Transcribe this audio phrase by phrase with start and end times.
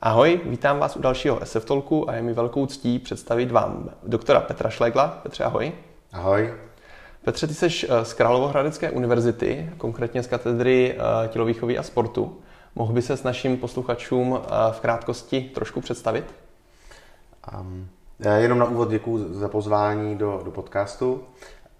[0.00, 4.40] Ahoj, vítám vás u dalšího SF Talku a je mi velkou ctí představit vám doktora
[4.40, 5.08] Petra Šlegla.
[5.22, 5.72] Petře, ahoj.
[6.12, 6.54] Ahoj.
[7.24, 12.40] Petře, ty jsi eh, z Královohradecké univerzity, konkrétně z katedry eh, tělovýchovy a sportu.
[12.74, 16.34] Mohl by se s našim posluchačům eh, v krátkosti trošku představit?
[17.60, 17.88] Um,
[18.36, 21.24] jenom na úvod děkuji za pozvání do, do podcastu.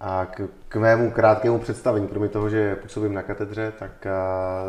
[0.01, 4.07] A k, k mému krátkému představení, kromě toho, že působím na katedře, tak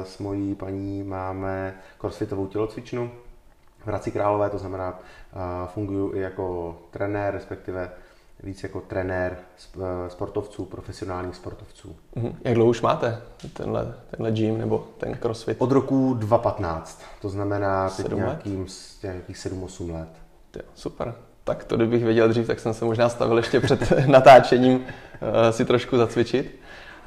[0.03, 3.11] s mojí paní máme crossfitovou tělocvičnu,
[3.89, 4.99] Hradci Králové, to znamená,
[5.73, 7.89] funguji i jako trenér, respektive
[8.43, 11.95] víc jako trenér e, sportovců, profesionálních sportovců.
[12.15, 12.35] Mhm.
[12.43, 13.21] Jak dlouho už máte
[13.53, 15.61] tenhle, tenhle gym nebo ten crossfit?
[15.61, 18.67] Od roku 2015, to znamená teď nějakým,
[19.03, 20.09] nějakých 7-8 let.
[20.75, 21.13] Super.
[21.43, 24.85] Tak to, kdybych věděl dřív, tak jsem se možná stavil ještě před natáčením
[25.21, 26.59] e, si trošku zacvičit.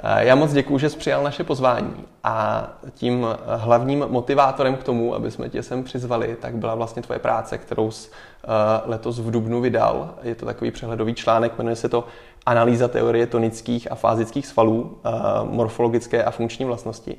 [0.05, 5.15] Eh, já moc děkuji, že jsi přijal naše pozvání a tím hlavním motivátorem k tomu,
[5.15, 8.47] aby jsme tě sem přizvali, tak byla vlastně tvoje práce, kterou jsi eh,
[8.85, 10.15] letos v Dubnu vydal.
[10.23, 12.05] Je to takový přehledový článek, jmenuje se to
[12.47, 15.11] Analýza teorie tonických a fázických svalů, eh,
[15.45, 17.17] morfologické a funkční vlastnosti.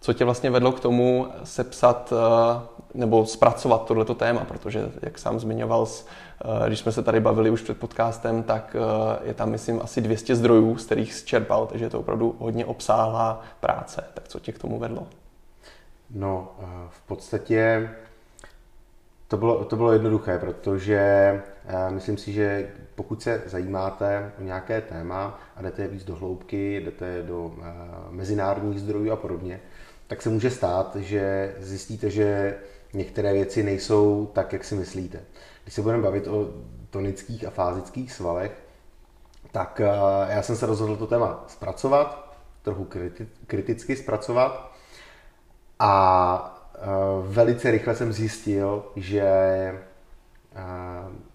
[0.00, 2.12] Co tě vlastně vedlo k tomu sepsat
[2.94, 7.62] nebo zpracovat tohleto téma, protože, jak sám zmiňoval, eh, když jsme se tady bavili už
[7.62, 11.90] před podcastem, tak eh, je tam, myslím, asi 200 zdrojů, z kterých čerpal, takže je
[11.90, 14.04] to opravdu hodně obsáhlá práce.
[14.14, 15.06] Tak co tě k tomu vedlo?
[16.10, 17.90] No, eh, v podstatě
[19.28, 21.42] to bylo, to bylo jednoduché, protože
[21.88, 27.22] myslím si, že pokud se zajímáte o nějaké téma a jdete víc do hloubky, jdete
[27.22, 27.52] do
[28.10, 29.60] mezinárodních zdrojů a podobně,
[30.06, 32.54] tak se může stát, že zjistíte, že
[32.92, 35.20] některé věci nejsou tak, jak si myslíte.
[35.62, 36.48] Když se budeme bavit o
[36.90, 38.62] tonických a fázických svalech,
[39.52, 42.88] tak eh, já jsem se rozhodl to téma zpracovat, trochu
[43.46, 44.72] kriticky zpracovat
[45.78, 46.78] a eh,
[47.22, 49.78] velice rychle jsem zjistil, že eh,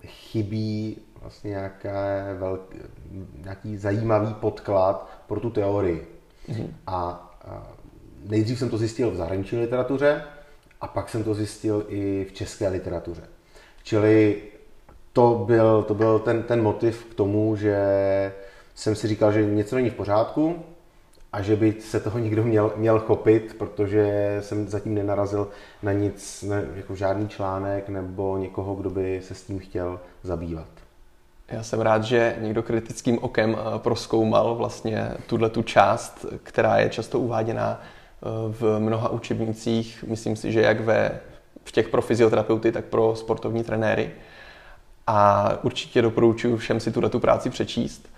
[0.08, 2.78] chybí vlastně nějaké velký,
[3.44, 6.22] nějaký zajímavý podklad pro tu teorii.
[6.50, 6.68] Mm-hmm.
[6.88, 7.24] A
[8.24, 10.24] nejdřív jsem to zjistil v zahraniční literatuře,
[10.82, 13.22] a pak jsem to zjistil i v české literatuře.
[13.84, 14.42] Čili
[15.14, 17.78] to byl, to byl ten, ten motiv k tomu, že
[18.76, 20.64] jsem si říkal, že něco není v pořádku
[21.34, 25.50] a že by se toho někdo měl, měl chopit, protože jsem zatím nenarazil
[25.84, 30.68] na nic, ne, jako žádný článek nebo někoho, kdo by se s tím chtěl zabývat.
[31.48, 36.90] Já jsem rád, že někdo kritickým okem eh, proskoumal vlastně tuhle tu část, která je
[36.90, 37.82] často uváděná
[38.50, 41.20] v mnoha učebnicích, myslím si, že jak ve,
[41.64, 44.12] v těch pro fyzioterapeuty, tak pro sportovní trenéry.
[45.08, 48.10] A určitě doporučuji všem si tuto tu práci přečíst.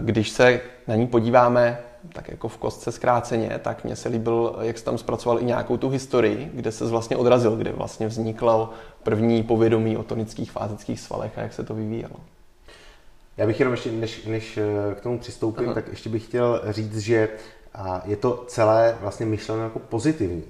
[0.00, 1.78] Když se na ní podíváme
[2.12, 5.76] tak jako v kostce zkráceně, tak mně se líbil, jak jsi tam zpracoval i nějakou
[5.76, 8.70] tu historii, kde se vlastně odrazil, kde vlastně vzniklo
[9.02, 12.16] první povědomí o tonických fázických svalech a jak se to vyvíjelo.
[13.36, 15.74] Já bych jenom ještě, než, než eh, k tomu přistoupím, Aha.
[15.74, 17.28] tak ještě bych chtěl říct, že
[17.74, 20.44] a je to celé vlastně myšleno jako pozitivní.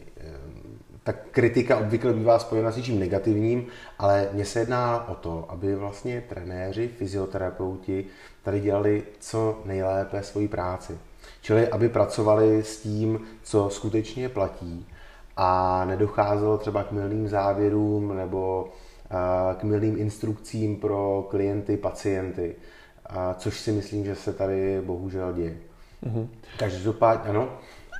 [1.05, 3.67] Ta kritika obvykle bývá spojena s něčím negativním,
[3.99, 8.07] ale mně se jedná o to, aby vlastně trenéři, fyzioterapeuti
[8.43, 10.99] tady dělali co nejlépe svoji práci.
[11.43, 14.87] Čili aby pracovali s tím, co skutečně platí
[15.37, 18.69] a nedocházelo třeba k milným závěrům nebo
[19.59, 22.55] k milným instrukcím pro klienty, pacienty,
[23.37, 25.57] což si myslím, že se tady bohužel děje.
[26.07, 26.29] Mm-hmm.
[26.57, 27.49] Každopádně, ano.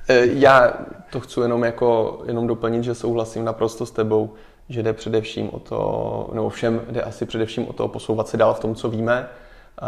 [0.07, 0.73] E, já
[1.11, 4.33] to chci jenom, jako, jenom doplnit, že souhlasím naprosto s tebou,
[4.69, 8.53] že jde především o to, nebo všem jde asi především o to posouvat se dál
[8.53, 9.27] v tom, co víme,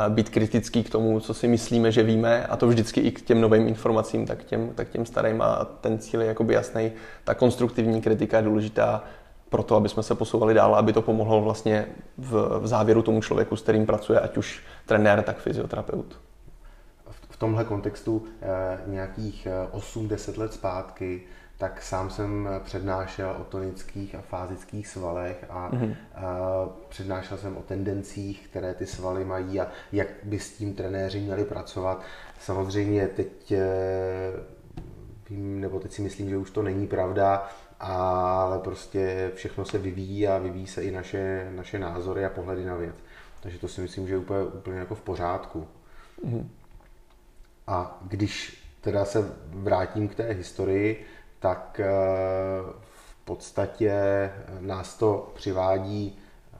[0.09, 3.41] být kritický k tomu, co si myslíme, že víme, a to vždycky i k těm
[3.41, 6.91] novým informacím, tak těm, tak těm starým a ten cíl je jakoby jasný.
[7.23, 9.03] Ta konstruktivní kritika je důležitá
[9.49, 11.85] pro to, aby jsme se posouvali dál, aby to pomohlo vlastně
[12.17, 16.19] v, v závěru tomu člověku, s kterým pracuje, ať už trenér, tak fyzioterapeut
[17.43, 21.21] tomhle kontextu eh, nějakých 8-10 eh, let zpátky,
[21.57, 25.95] tak sám jsem přednášel o tonických a fázických svalech a mm-hmm.
[26.89, 31.45] přednášel jsem o tendencích, které ty svaly mají a jak by s tím trenéři měli
[31.45, 32.01] pracovat.
[32.39, 33.53] Samozřejmě teď
[35.29, 37.49] vím, nebo teď si myslím, že už to není pravda,
[37.79, 42.75] ale prostě všechno se vyvíjí a vyvíjí se i naše, naše názory a pohledy na
[42.75, 42.95] věc.
[43.39, 45.67] Takže to si myslím, že je úplně, úplně jako v pořádku.
[46.25, 46.47] Mm-hmm.
[47.67, 51.05] A když teda se vrátím k té historii,
[51.39, 51.87] tak eh,
[52.81, 53.93] v podstatě
[54.59, 56.57] nás to přivádí eh,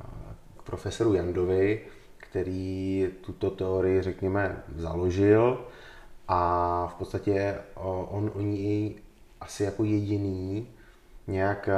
[0.58, 1.82] k profesoru Jandovi,
[2.18, 5.66] který tuto teorii, řekněme, založil
[6.28, 8.96] a v podstatě on o ní
[9.42, 10.68] asi jako jediný
[11.28, 11.76] nějak eh,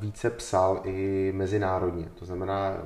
[0.00, 2.08] více psal i mezinárodně.
[2.18, 2.76] To znamená,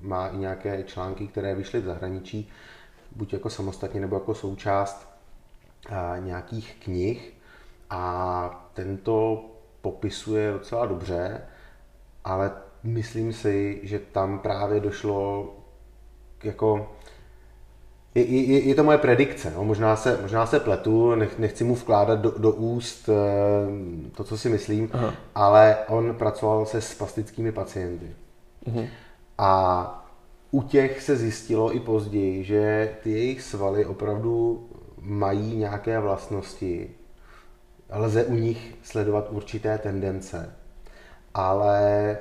[0.00, 2.50] má i nějaké články, které vyšly v zahraničí,
[3.16, 5.08] buď jako samostatně nebo jako součást
[5.88, 7.32] eh, nějakých knih.
[7.90, 9.44] A tento
[9.80, 11.40] popisuje docela dobře,
[12.24, 12.52] ale
[12.82, 15.48] myslím si, že tam právě došlo
[16.38, 16.96] k jako
[18.14, 19.64] je, je, je to moje predikce, no.
[19.64, 23.12] možná, se, možná se pletu, nech, nechci mu vkládat do, do úst e,
[24.16, 25.14] to, co si myslím, Aha.
[25.34, 28.06] ale on pracoval se spastickými pacienty.
[28.66, 28.86] Mhm.
[29.38, 29.99] A
[30.50, 34.68] u těch se zjistilo i později, že ty jejich svaly opravdu
[35.00, 36.90] mají nějaké vlastnosti.
[37.92, 40.56] Lze u nich sledovat určité tendence,
[41.34, 42.18] ale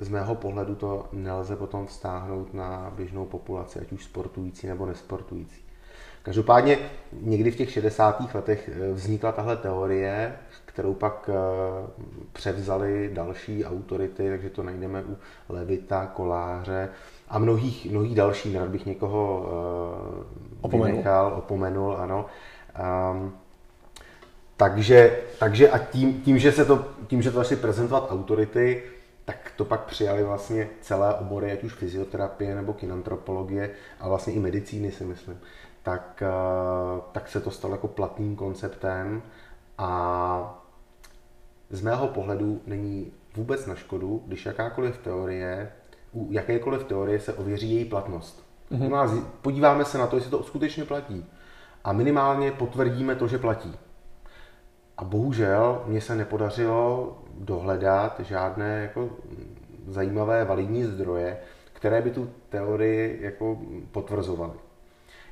[0.00, 5.62] z mého pohledu to nelze potom vztáhnout na běžnou populaci, ať už sportující nebo nesportující.
[6.22, 6.78] Každopádně
[7.12, 8.34] někdy v těch 60.
[8.34, 10.34] letech eh, vznikla tahle teorie,
[10.64, 11.34] kterou pak eh,
[12.32, 15.16] převzali další autority, takže to najdeme u
[15.48, 16.88] Levita, Koláře
[17.28, 20.24] a mnohých, mnohých dalších, nerad bych někoho uh,
[20.60, 20.86] opomenul.
[20.86, 22.26] vynechal, opomenul, ano.
[23.12, 23.32] Um,
[24.56, 28.82] takže, takže a tím, tím, že se to, tím, že to začaly prezentovat autority,
[29.24, 33.70] tak to pak přijali vlastně celé obory, ať už fyzioterapie nebo kinantropologie
[34.00, 35.38] a vlastně i medicíny si myslím,
[35.82, 39.22] tak, uh, tak se to stalo jako platným konceptem
[39.78, 40.64] a
[41.70, 45.72] z mého pohledu není vůbec na škodu, když jakákoliv teorie
[46.12, 48.44] u jakékoliv teorie se ověří její platnost.
[48.72, 49.24] Mm-hmm.
[49.42, 51.26] Podíváme se na to, jestli to skutečně platí.
[51.84, 53.74] A minimálně potvrdíme to, že platí.
[54.96, 59.10] A bohužel mně se nepodařilo dohledat žádné jako
[59.88, 61.38] zajímavé validní zdroje,
[61.72, 63.58] které by tu teorii jako
[63.92, 64.58] potvrzovaly.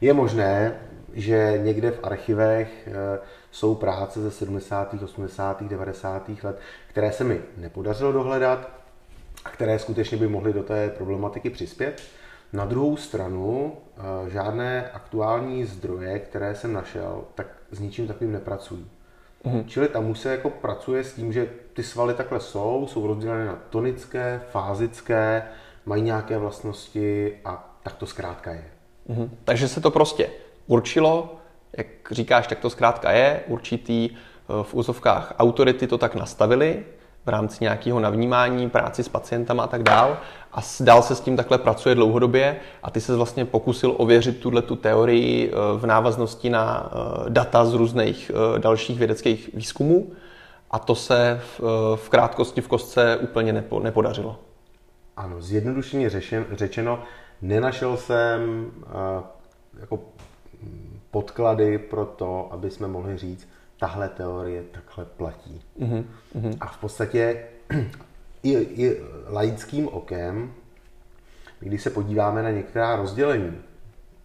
[0.00, 0.80] Je možné,
[1.12, 3.18] že někde v archivech eh,
[3.50, 6.30] jsou práce ze 70., 80., 90.
[6.42, 6.58] let,
[6.88, 8.70] které se mi nepodařilo dohledat,
[9.44, 12.02] a které skutečně by mohly do té problematiky přispět.
[12.52, 18.90] Na druhou stranu eh, žádné aktuální zdroje, které jsem našel, tak s ničím takovým nepracují.
[19.44, 19.64] Mhm.
[19.66, 23.44] Čili tam už se jako pracuje s tím, že ty svaly takhle jsou, jsou rozdělené
[23.44, 25.42] na tonické, fázické,
[25.86, 28.64] mají nějaké vlastnosti a tak to zkrátka je.
[29.10, 29.30] Mhm.
[29.44, 30.30] Takže se to prostě
[30.66, 31.34] určilo,
[31.76, 36.84] jak říkáš, tak to zkrátka je, určitý eh, v úzovkách autority to tak nastavili,
[37.26, 40.18] v rámci nějakého navnímání, práci s pacientama a tak dál.
[40.52, 44.62] A dál se s tím takhle pracuje dlouhodobě a ty se vlastně pokusil ověřit tuhle
[44.62, 50.12] tu teorii eh, v návaznosti na eh, data z různých dalších vědeckých výzkumů
[50.70, 51.60] a to se v,
[51.96, 54.38] v krátkosti v kostce úplně nepo, nepodařilo.
[55.16, 57.02] Ano, zjednodušeně řešen, řečeno,
[57.42, 58.70] nenašel jsem
[59.80, 60.00] jako
[61.10, 63.48] podklady pro to, aby jsme mohli říct,
[63.80, 65.60] tahle teorie takhle platí.
[65.80, 66.56] Mm-hmm.
[66.60, 67.44] A v podstatě
[68.42, 70.52] i, i laickým okem,
[71.60, 73.58] když se podíváme na některá rozdělení,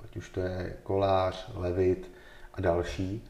[0.04, 2.12] ať už to je kolář, levit
[2.54, 3.24] a další,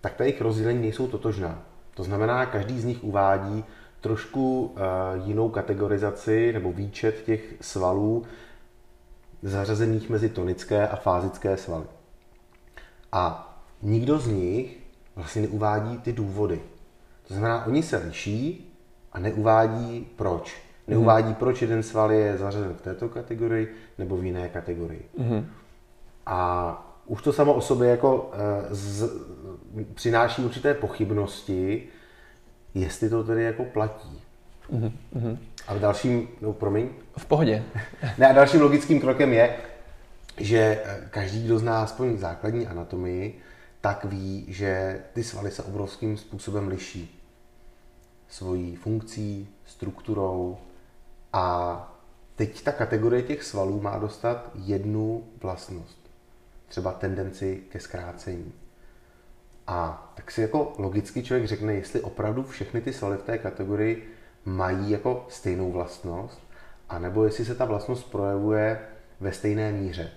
[0.00, 1.62] tak ta jejich rozdělení nejsou totožná.
[1.94, 3.64] To znamená, každý z nich uvádí
[4.00, 4.80] trošku uh,
[5.28, 8.24] jinou kategorizaci nebo výčet těch svalů
[9.42, 11.84] zařazených mezi tonické a fázické svaly.
[13.12, 14.78] A nikdo z nich
[15.16, 16.60] vlastně neuvádí ty důvody.
[17.28, 18.74] To znamená, oni se liší
[19.12, 20.62] a neuvádí proč.
[20.88, 21.34] Neuvádí, mm-hmm.
[21.34, 25.08] proč jeden sval je zařazen v této kategorii nebo v jiné kategorii.
[25.18, 25.44] Mm-hmm.
[26.26, 29.10] A už to samo o sobě jako e, z,
[29.94, 31.88] přináší určité pochybnosti,
[32.74, 34.22] jestli to tedy jako platí.
[34.72, 35.38] Mm-hmm.
[35.66, 36.88] A v dalším, no promiň.
[37.18, 37.64] V pohodě.
[38.18, 39.56] ne, a dalším logickým krokem je,
[40.36, 43.38] že eh, každý, kdo zná aspoň základní anatomii,
[43.80, 47.20] tak ví, že ty svaly se obrovským způsobem liší
[48.28, 50.58] svojí funkcí, strukturou
[51.32, 51.98] a
[52.36, 55.98] teď ta kategorie těch svalů má dostat jednu vlastnost.
[56.68, 58.52] Třeba tendenci ke zkrácení.
[59.66, 64.17] A tak si jako logicky člověk řekne, jestli opravdu všechny ty svaly v té kategorii
[64.44, 66.42] mají jako stejnou vlastnost,
[66.88, 68.80] anebo jestli se ta vlastnost projevuje
[69.20, 70.10] ve stejné míře.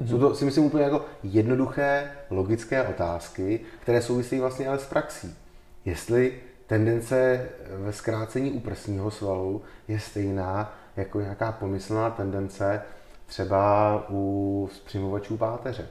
[0.00, 0.06] Mm-hmm.
[0.06, 5.36] Jsou to si myslím úplně jako jednoduché, logické otázky, které souvisí vlastně ale s praxí.
[5.84, 12.82] Jestli tendence ve zkrácení u prsního svalu je stejná jako nějaká pomyslná tendence
[13.26, 15.86] třeba u zpřímovačů páteře.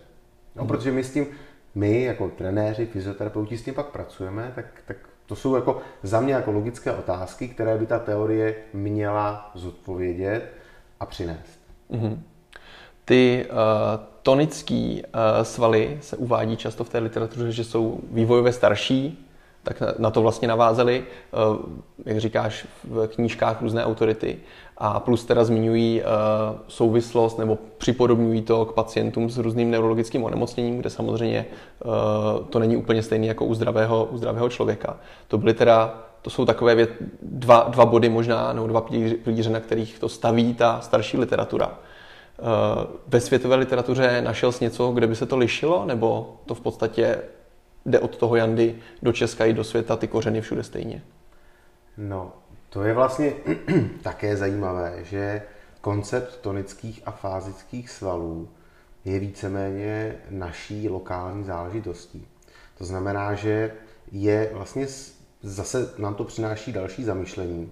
[0.56, 0.68] No, mm-hmm.
[0.68, 1.28] protože my s tím,
[1.76, 4.98] my jako trenéři, fyzioterapeuti s tím pak pracujeme, tak, tak
[5.32, 10.54] to jsou jako za mě jako logické otázky, které by ta teorie měla zodpovědět
[11.00, 11.60] a přinést.
[11.92, 12.20] Mm-hmm.
[13.06, 13.58] Ty uh,
[14.24, 19.28] tonické uh, svaly se uvádí často v té literatuře, že jsou vývojově starší
[19.64, 21.04] tak na to vlastně navázeli,
[22.06, 24.38] jak říkáš, v knížkách různé autority
[24.78, 26.02] a plus teda zmiňují
[26.68, 31.46] souvislost nebo připodobňují to k pacientům s různým neurologickým onemocněním, kde samozřejmě
[32.50, 34.98] to není úplně stejné jako u zdravého, u zdravého člověka.
[35.28, 36.90] To byly teda to jsou takové věc,
[37.22, 38.82] dva, dva body možná, nebo dva
[39.24, 41.72] pilíře, na kterých to staví ta starší literatura.
[42.42, 46.62] Eh, ve světové literatuře našel jsi něco, kde by se to lišilo, nebo to v
[46.62, 47.18] podstatě
[47.86, 51.04] jde od toho Jandy do Česka i do světa, ty kořeny všude stejně?
[51.98, 52.34] No,
[52.70, 53.34] to je vlastně
[54.02, 55.42] také zajímavé, že
[55.82, 58.50] koncept tonických a fázických svalů
[59.06, 62.28] je víceméně naší lokální záležitostí.
[62.78, 63.72] To znamená, že
[64.12, 64.88] je vlastně
[65.42, 67.72] zase nám to přináší další zamyšlení,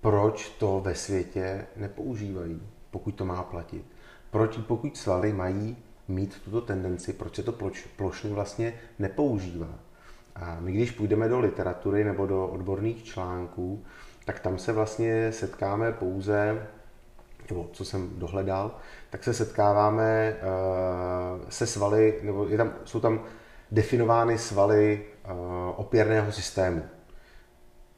[0.00, 3.84] proč to ve světě nepoužívají, pokud to má platit.
[4.30, 5.76] Proč, pokud svaly mají
[6.08, 9.78] mít tuto tendenci, proč se to ploš, plošně vlastně nepoužívá.
[10.36, 13.84] A my když půjdeme do literatury nebo do odborných článků,
[14.24, 16.66] tak tam se vlastně setkáme pouze,
[17.50, 18.76] nebo co jsem dohledal,
[19.10, 23.20] tak se setkáváme uh, se svaly, nebo je tam, jsou tam
[23.70, 25.32] definovány svaly uh,
[25.76, 26.82] opěrného systému,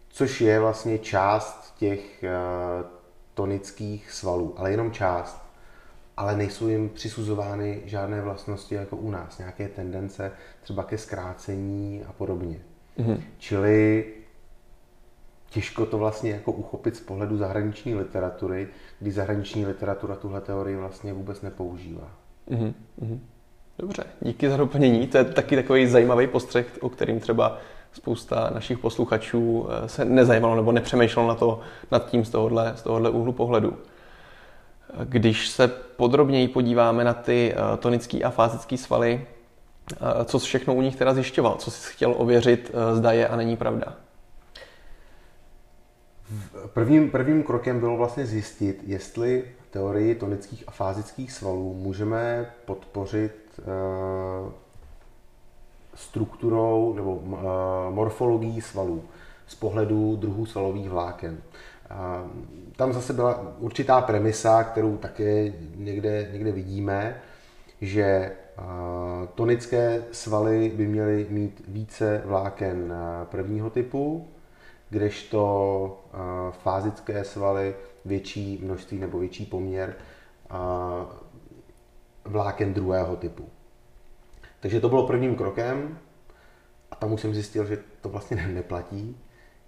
[0.08, 2.86] což je vlastně část těch uh,
[3.34, 5.45] tonických svalů, ale jenom část.
[6.16, 10.32] Ale nejsou jim přisuzovány žádné vlastnosti jako u nás, nějaké tendence
[10.62, 12.58] třeba ke zkrácení a podobně.
[12.98, 13.20] Mm-hmm.
[13.38, 14.04] Čili
[15.50, 18.68] těžko to vlastně jako uchopit z pohledu zahraniční literatury,
[19.00, 22.10] kdy zahraniční literatura tuhle teorii vlastně vůbec nepoužívá.
[22.50, 23.18] Mm-hmm.
[23.78, 25.06] Dobře, díky za doplnění.
[25.06, 27.58] To je taky takový zajímavý postřeh, o kterým třeba
[27.92, 32.82] spousta našich posluchačů eh, se nezajímalo nebo nepřemýšlelo na to, nad tím z tohohle, z
[32.82, 33.76] tohohle úhlu pohledu.
[35.04, 39.26] Když se podrobněji podíváme na ty eh, tonické a fázické svaly,
[39.92, 41.54] eh, co všechno u nich teda zjišťoval?
[41.54, 43.96] Co jsi chtěl ověřit, zda je a není pravda?
[46.74, 53.60] Prvním, prvním krokem bylo vlastně zjistit, jestli teorii tonických a fázických svalů můžeme podpořit
[55.94, 57.22] strukturou nebo
[57.90, 59.04] morfologií svalů
[59.46, 61.38] z pohledu druhů svalových vláken.
[61.90, 62.30] Uh,
[62.76, 67.20] tam zase byla určitá premisa, kterou také někde, někde vidíme,
[67.80, 68.32] že
[69.34, 74.28] tonické svaly by měly mít více vláken prvního typu,
[74.90, 76.04] kdežto
[76.62, 77.74] fázické svaly
[78.04, 79.94] větší množství nebo větší poměr
[82.24, 83.48] vláken druhého typu.
[84.60, 85.98] Takže to bylo prvním krokem
[86.90, 89.20] a tam už jsem zjistil, že to vlastně neplatí,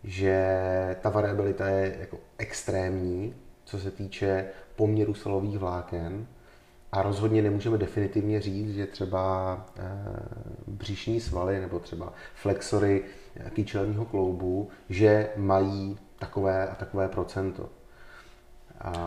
[0.04, 0.56] že
[1.00, 6.26] ta variabilita je jako extrémní, co se týče poměru svalových vláken
[6.92, 9.82] a rozhodně nemůžeme definitivně říct, že třeba eh,
[10.66, 13.04] břišní svaly nebo třeba flexory
[13.50, 17.68] kyčelního kloubu, že mají takové a takové procento.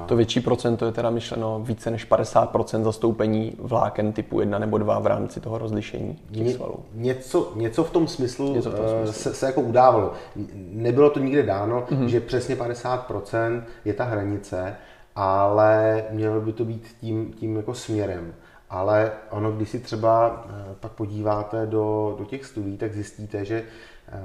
[0.06, 5.00] To větší procento je teda myšleno více než 50% zastoupení vláken typu 1 nebo 2
[5.00, 6.75] v rámci toho rozlišení těch Ně, svalů.
[6.94, 9.13] Něco, něco v tom smyslu, něco v tom smyslu.
[9.13, 10.13] Se, se jako udávalo.
[10.56, 12.06] Nebylo to nikde dáno, mm-hmm.
[12.06, 14.75] že přesně 50% je ta hranice,
[15.16, 18.34] ale mělo by to být tím, tím jako směrem.
[18.70, 23.63] Ale ono, když si třeba eh, pak podíváte do, do těch studií, tak zjistíte, že
[23.63, 24.18] uh,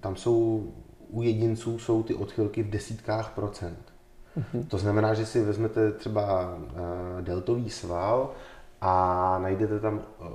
[0.00, 0.68] tam jsou
[1.08, 3.93] u jedinců jsou ty odchylky v desítkách procent.
[4.38, 4.66] Mm-hmm.
[4.66, 6.70] To znamená, že si vezmete třeba uh,
[7.20, 8.30] deltový sval
[8.80, 10.26] a najdete tam, uh,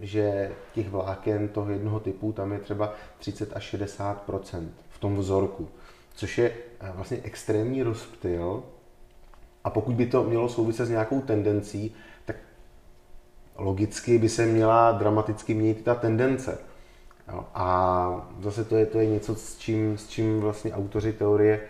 [0.00, 5.68] že těch vláken toho jednoho typu tam je třeba 30 až 60% v tom vzorku,
[6.14, 8.62] což je uh, vlastně extrémní rozptyl.
[9.64, 11.94] A pokud by to mělo souviset s nějakou tendencí,
[12.24, 12.36] tak
[13.56, 16.58] logicky by se měla dramaticky měnit ta tendence.
[17.54, 21.60] A zase to je, to je něco, s čím, s čím vlastně autoři teorie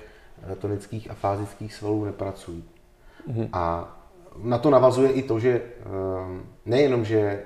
[0.59, 2.65] tonických a fázických svalů nepracují.
[3.29, 3.49] Mm-hmm.
[3.53, 3.97] A
[4.43, 7.43] na to navazuje i to, že ehm, nejenom, že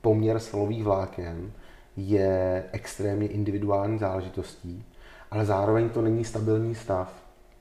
[0.00, 1.52] poměr svalových vláken
[1.96, 4.84] je extrémně individuální záležitostí,
[5.30, 7.12] ale zároveň to není stabilní stav.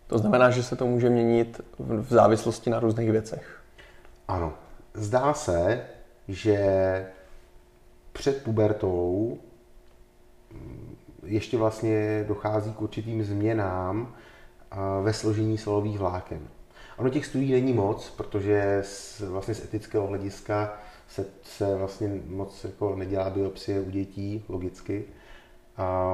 [0.07, 3.61] To znamená, že se to může měnit v závislosti na různých věcech.
[4.27, 4.53] Ano.
[4.93, 5.81] Zdá se,
[6.27, 7.05] že
[8.13, 9.37] před pubertou
[11.29, 14.15] ještě vlastně dochází k určitým změnám
[15.03, 16.39] ve složení svalových vláken.
[16.97, 20.73] Ono těch studií není moc, protože z, vlastně z etického hlediska
[21.07, 25.03] se, se vlastně moc jako nedělá biopsie u dětí, logicky.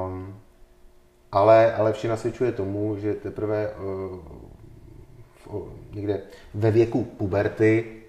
[0.07, 0.35] Um,
[1.31, 4.19] ale, ale vše nasvědčuje tomu, že teprve uh,
[5.45, 6.21] v, někde
[6.53, 8.01] ve věku puberty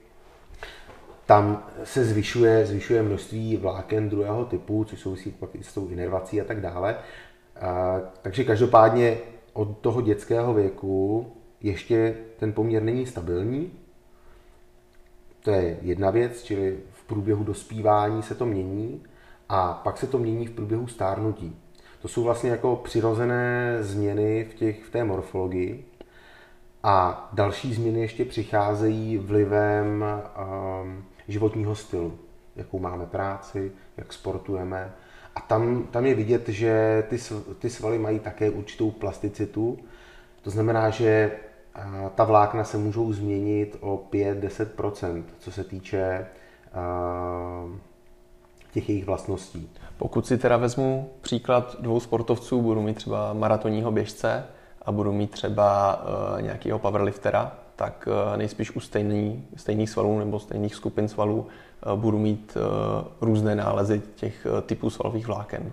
[1.27, 6.41] tam se zvyšuje, zvyšuje množství vláken druhého typu, což souvisí pak i s tou inervací
[6.41, 6.97] a tak dále.
[7.61, 9.19] A, takže každopádně
[9.53, 11.27] od toho dětského věku
[11.61, 13.73] ještě ten poměr není stabilní.
[15.41, 19.03] To je jedna věc, čili v průběhu dospívání se to mění
[19.49, 21.57] a pak se to mění v průběhu stárnutí.
[22.03, 25.85] To jsou vlastně jako přirozené změny v, těch, v té morfologii.
[26.83, 30.05] A další změny ještě přicházejí vlivem
[30.83, 32.19] um, životního stylu,
[32.57, 34.93] jakou máme práci, jak sportujeme.
[35.35, 37.19] A tam, tam je vidět, že ty,
[37.59, 39.79] ty svaly mají také určitou plasticitu.
[40.43, 41.33] To znamená, že
[42.15, 46.27] ta vlákna se můžou změnit o 5-10%, co se týče
[48.73, 49.71] těch jejich vlastností.
[49.99, 54.45] Pokud si teda vezmu příklad dvou sportovců, budu mít třeba maratonního běžce
[54.83, 60.41] a budu mít třeba uh, nějakého powerliftera, tak uh, nejspíš u stejný, stejných svalů nebo
[60.41, 61.47] stejných skupin svalů
[61.87, 65.73] uh, budu mít uh, různé nálezy těch typů svalových vláken.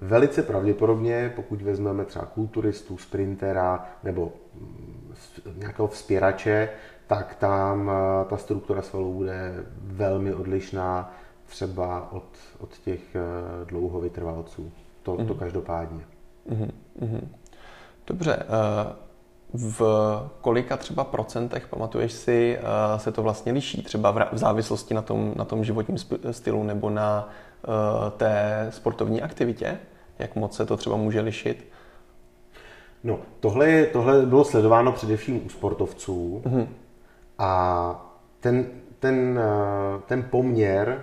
[0.00, 5.12] Velice pravděpodobně, pokud vezmeme třeba kulturistu, sprintera nebo mm,
[5.56, 6.68] nějakého vzpěrače,
[7.06, 7.90] tak tam
[8.28, 11.14] ta struktura svalů bude velmi odlišná
[11.48, 12.24] třeba od,
[12.58, 13.20] od těch eh,
[13.64, 14.72] dlouhovytrvalců.
[15.02, 15.26] To, mm.
[15.26, 15.40] to mhm.
[15.40, 16.04] každopádně.
[16.50, 17.20] Mm-hmm.
[18.06, 18.42] Dobře.
[19.54, 19.82] Eh, v
[20.40, 23.82] kolika třeba procentech, pamatuješ si, eh, se to vlastně liší?
[23.82, 25.98] Třeba v závislosti na tom, na tom životním
[26.30, 27.28] stylu nebo na
[28.16, 29.78] té sportovní aktivitě?
[30.18, 31.66] Jak moc se to třeba může lišit?
[33.04, 36.66] No, tohle, je, tohle bylo sledováno především u sportovců mm-hmm.
[37.38, 38.66] a ten,
[38.98, 39.40] ten,
[40.06, 41.02] ten poměr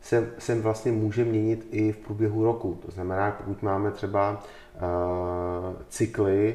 [0.00, 2.78] se, se vlastně může měnit i v průběhu roku.
[2.86, 6.54] To znamená, pokud máme třeba uh, cykly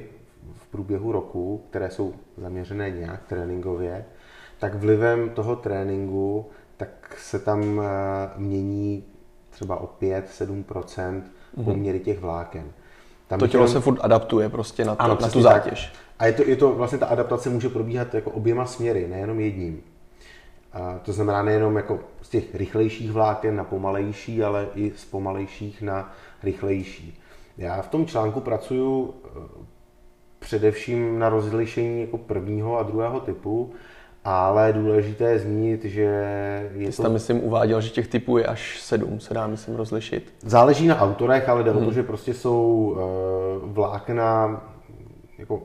[0.72, 4.06] průběhu roku, které jsou zaměřené nějak tréninkově,
[4.60, 6.46] tak vlivem toho tréninku
[6.82, 7.84] tak se tam uh,
[8.38, 9.04] mění
[9.50, 11.64] třeba o 5-7% mm-hmm.
[11.64, 12.72] poměry těch vláken.
[13.28, 13.74] Tam to tělo jenom...
[13.74, 15.86] se furt adaptuje prostě na, to, ano, na tu zátěž.
[15.86, 16.00] Tak.
[16.20, 19.82] A je to, je to vlastně ta adaptace může probíhat jako oběma směry, nejenom jedním.
[20.74, 25.82] A to znamená nejenom jako z těch rychlejších vláken na pomalejší, ale i z pomalejších
[25.82, 27.20] na rychlejší.
[27.58, 29.30] Já v tom článku pracuju eh,
[30.42, 33.74] především na rozlišení jako prvního a druhého typu,
[34.24, 36.02] ale důležité je zmínit, že
[36.74, 37.04] je Ty to...
[37.04, 40.34] tam, myslím, uváděl, že těch typů je až sedm, se dá, myslím, rozlišit.
[40.42, 41.78] Záleží na autorech, ale jde hmm.
[41.78, 41.96] o to, mhm.
[41.96, 43.02] že prostě jsou eh,
[43.64, 44.62] vlákna,
[45.38, 45.62] jako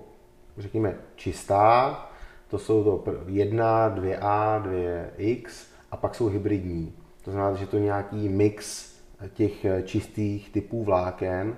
[0.58, 2.08] řekněme, čistá,
[2.48, 5.44] to jsou to 1, 2A, 2X
[5.90, 6.92] a pak jsou hybridní.
[7.24, 8.92] To znamená, že to je nějaký mix
[9.34, 11.56] těch eh, čistých typů vláken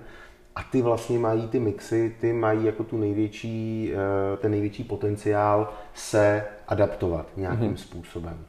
[0.58, 5.72] a ty vlastně mají ty mixy, ty mají jako tu největší, eh, ten největší potenciál
[5.94, 7.82] se adaptovat nějakým mm-hmm.
[7.82, 8.46] způsobem.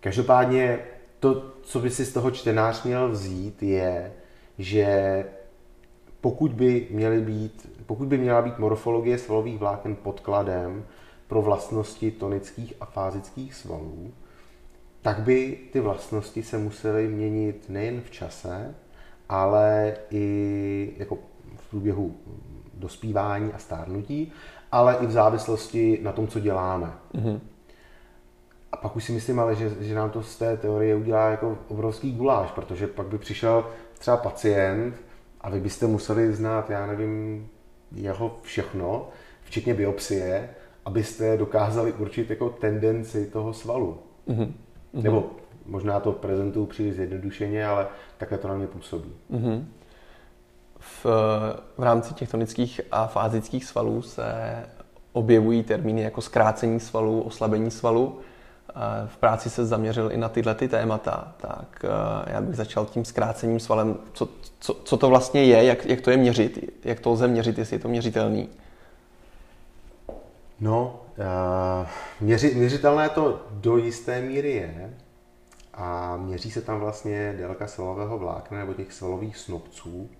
[0.00, 0.78] Každopádně
[1.20, 4.12] to, co by si z toho čtenář měl vzít, je,
[4.58, 5.24] že
[6.20, 10.84] pokud by, měly být, pokud by měla být morfologie svalových vláken podkladem
[11.26, 14.12] pro vlastnosti tonických a fázických svalů,
[15.02, 18.74] tak by ty vlastnosti se musely měnit nejen v čase,
[19.28, 21.18] ale i jako
[21.56, 22.16] v průběhu
[22.74, 24.32] dospívání a stárnutí,
[24.72, 26.92] ale i v závislosti na tom, co děláme.
[27.14, 27.40] Mm-hmm.
[28.72, 31.58] A pak už si myslím ale, že, že nám to z té teorie udělá jako
[31.68, 33.66] obrovský guláš, protože pak by přišel
[33.98, 34.94] třeba pacient
[35.40, 37.48] a vy byste museli znát, já nevím,
[37.92, 39.08] jeho všechno,
[39.42, 40.50] včetně biopsie,
[40.84, 43.98] abyste dokázali určit jako tendenci toho svalu.
[44.28, 44.52] Mm-hmm.
[44.92, 45.30] Nebo
[45.68, 47.86] možná to prezentuju příliš zjednodušeně, ale
[48.18, 49.12] takhle to na mě působí.
[49.30, 49.64] Mm-hmm.
[50.78, 51.06] V,
[51.78, 54.24] v rámci těch tonických a fázických svalů se
[55.12, 58.18] objevují termíny jako zkrácení svalů, oslabení svalů.
[59.06, 63.04] V práci se zaměřil i na tyhle ty témata, tak eh, já bych začal tím
[63.04, 63.96] zkrácením svalem.
[64.12, 67.58] Co, co, co to vlastně je, jak, jak to je měřit, jak to lze měřit,
[67.58, 68.48] jestli je to měřitelný?
[70.60, 71.86] No, uh,
[72.20, 74.90] měři, měřitelné to do jisté míry je
[75.76, 80.10] a měří se tam vlastně délka svalového vlákna nebo těch svalových snobců.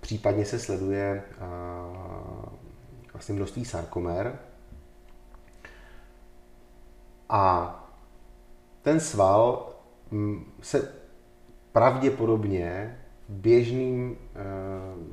[0.00, 1.22] Případně se sleduje
[3.12, 4.38] vlastně množství sarkomer.
[7.28, 7.74] A
[8.82, 9.72] ten sval
[10.10, 10.92] mm, se
[11.72, 12.96] pravděpodobně
[13.28, 14.16] běžným,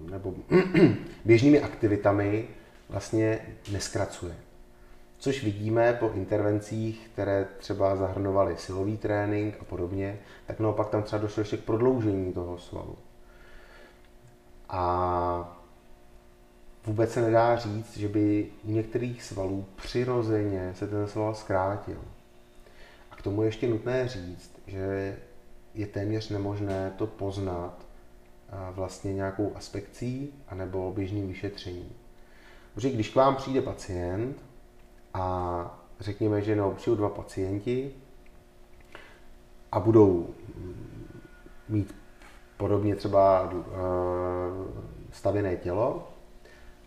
[0.08, 0.34] uh, nebo
[1.26, 2.48] běžnými aktivitami
[2.90, 3.40] vlastně
[3.72, 4.36] neskracuje.
[5.20, 11.22] Což vidíme po intervencích, které třeba zahrnovaly silový trénink a podobně, tak naopak tam třeba
[11.22, 12.98] došlo ještě k prodloužení toho svalu.
[14.70, 15.60] A
[16.86, 22.02] vůbec se nedá říct, že by u některých svalů přirozeně se ten sval zkrátil.
[23.12, 25.18] A k tomu je ještě nutné říct, že
[25.74, 27.86] je téměř nemožné to poznat
[28.72, 31.90] vlastně nějakou aspekcí anebo běžným vyšetřením.
[32.74, 34.47] Protože když k vám přijde pacient
[35.13, 37.91] a řekněme, že no, přijdu dva pacienti
[39.72, 40.30] a budou
[41.70, 41.96] mít
[42.58, 43.58] podobně třeba eh,
[45.12, 46.08] stavěné tělo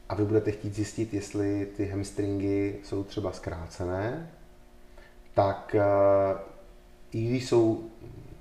[0.09, 4.30] a vy budete chtít zjistit, jestli ty hamstringy jsou třeba zkrácené,
[5.35, 5.85] tak eh,
[7.12, 7.85] i když jsou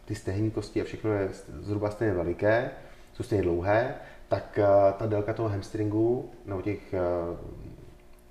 [0.06, 2.72] ty stehní kosti a všechno je zhruba stejně veliké,
[3.14, 3.96] jsou stejně dlouhé,
[4.28, 6.94] tak eh, ta délka toho hamstringu nebo těch,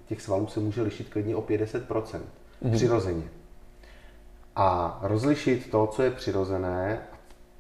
[0.09, 2.21] těch svalů se může lišit klidně o 50%.
[2.63, 2.73] Mm-hmm.
[2.73, 3.25] Přirozeně.
[4.57, 7.17] A rozlišit to, co je přirozené a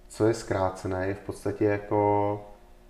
[0.08, 2.40] co je zkrácené, je v podstatě jako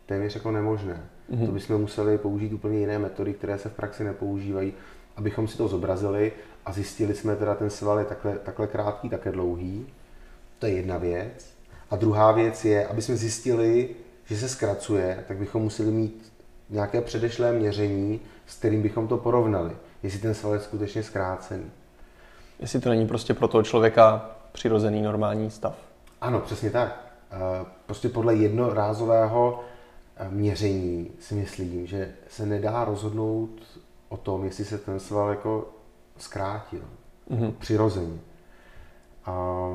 [0.07, 1.01] téměř jako nemožné.
[1.31, 1.47] Mm-hmm.
[1.47, 4.73] To bychom museli použít úplně jiné metody, které se v praxi nepoužívají,
[5.17, 6.33] abychom si to zobrazili
[6.67, 9.87] a zjistili jsme teda ten sval je takhle, takhle krátký, také dlouhý.
[10.59, 11.55] To je jedna věc.
[11.91, 13.89] A druhá věc je, aby jsme zjistili,
[14.25, 16.33] že se zkracuje, tak bychom museli mít
[16.71, 21.71] nějaké předešlé měření, s kterým bychom to porovnali, jestli ten sval je skutečně zkrácený.
[22.61, 25.77] Jestli to není prostě pro toho člověka přirozený normální stav.
[26.21, 27.09] Ano, přesně tak.
[27.31, 29.65] Eh, prostě podle jednorázového
[30.17, 33.51] eh, měření si myslím, že se nedá rozhodnout
[34.09, 35.69] o tom, jestli se ten sval jako
[36.19, 36.83] zkrátil
[37.31, 37.53] mm-hmm.
[37.59, 38.19] přirozeně.
[39.25, 39.69] A,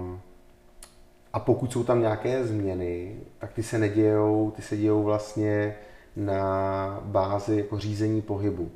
[1.34, 5.75] a pokud jsou tam nějaké změny, tak ty se nedějou, ty se dějou vlastně
[6.15, 8.71] na bázi jako řízení pohybu.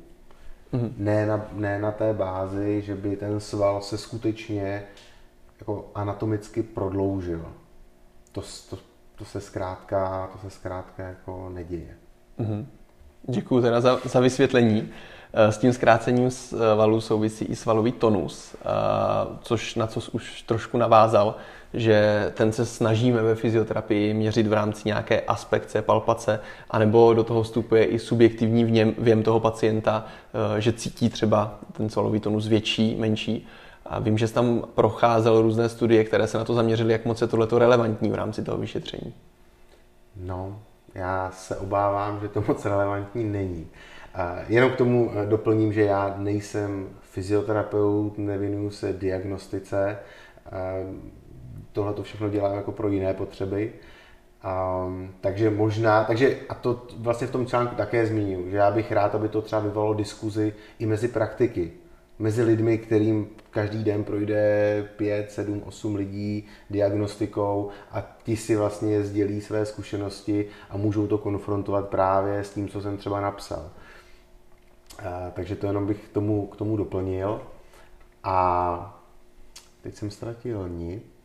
[0.72, 0.92] Mm-hmm.
[0.96, 4.82] Ne, na, ne na té bázi, že by ten sval se skutečně
[5.60, 7.44] jako anatomicky prodloužil
[8.32, 8.82] to, to,
[9.16, 11.96] to se zkrátka, to se zkrátka jako neděje.
[12.38, 12.66] Mm-hmm.
[13.22, 14.90] Děkuji teda za, za vysvětlení.
[15.32, 18.66] Eh, s tím zkrácením svalů souvisí i svalový tonus, eh,
[19.40, 21.36] což na co už trošku navázal,
[21.74, 27.42] že ten se snažíme ve fyzioterapii měřit v rámci nějaké aspekce, palpace, anebo do toho
[27.42, 30.06] vstupuje i subjektivní věm, věm toho pacienta,
[30.56, 33.46] eh, že cítí třeba ten svalový tonus větší, menší.
[33.86, 37.26] A vím, že tam procházel různé studie, které se na to zaměřily, jak moc je
[37.26, 39.14] tohleto relevantní v rámci toho vyšetření.
[40.16, 40.58] No,
[40.94, 43.66] já se obávám, že to moc relevantní není.
[44.48, 49.98] Jenom k tomu eh, doplním, že já nejsem fyzioterapeut, nevěnuju se diagnostice,
[51.72, 53.72] tohle to všechno dělám jako pro jiné potřeby.
[54.86, 58.92] Um, takže možná, takže a to vlastně v tom článku také zmíním, že já bych
[58.92, 61.72] rád, aby to třeba vyvolalo diskuzi i mezi praktiky,
[62.18, 69.02] mezi lidmi, kterým každý den projde 5, 7, 8 lidí diagnostikou a ti si vlastně
[69.02, 73.70] sdělí své zkušenosti a můžou to konfrontovat právě s tím, co jsem třeba napsal.
[74.98, 77.40] A, takže to jenom bych k tomu, k tomu doplnil.
[78.24, 79.00] A
[79.82, 81.17] teď jsem ztratil nit.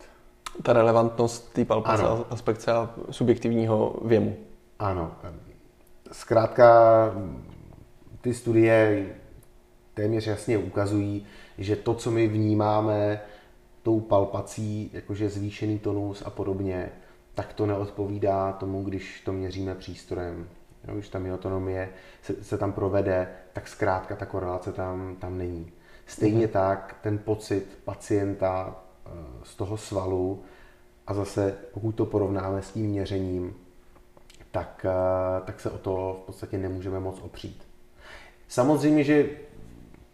[0.62, 4.38] Ta relevantnost té palpace aspekce a subjektivního věmu.
[4.80, 5.12] Ano.
[6.12, 6.66] Zkrátka
[8.22, 9.06] ty studie
[9.94, 11.26] téměř jasně ukazují,
[11.58, 13.22] že to, co my vnímáme
[13.84, 16.90] tou palpací, jakože zvýšený tonus a podobně,
[17.36, 20.48] tak to neodpovídá tomu, když to měříme přístrojem.
[20.88, 21.90] Jo, když ta myotonomie
[22.22, 25.72] se, se tam provede, tak zkrátka ta korelace tam, tam není.
[26.06, 26.52] Stejně mm-hmm.
[26.52, 28.83] tak ten pocit pacienta
[29.44, 30.44] z toho svalu
[31.08, 33.54] a zase pokud to porovnáme s tím měřením,
[34.52, 37.64] tak, eh, tak se o to v podstatě nemůžeme moc opřít.
[38.48, 39.30] Samozřejmě, že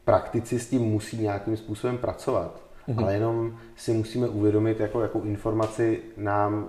[0.05, 3.03] praktici s tím musí nějakým způsobem pracovat, mm-hmm.
[3.03, 6.67] ale jenom si musíme uvědomit, jako, jakou informaci nám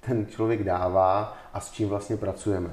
[0.00, 2.70] ten člověk dává a s čím vlastně pracujeme.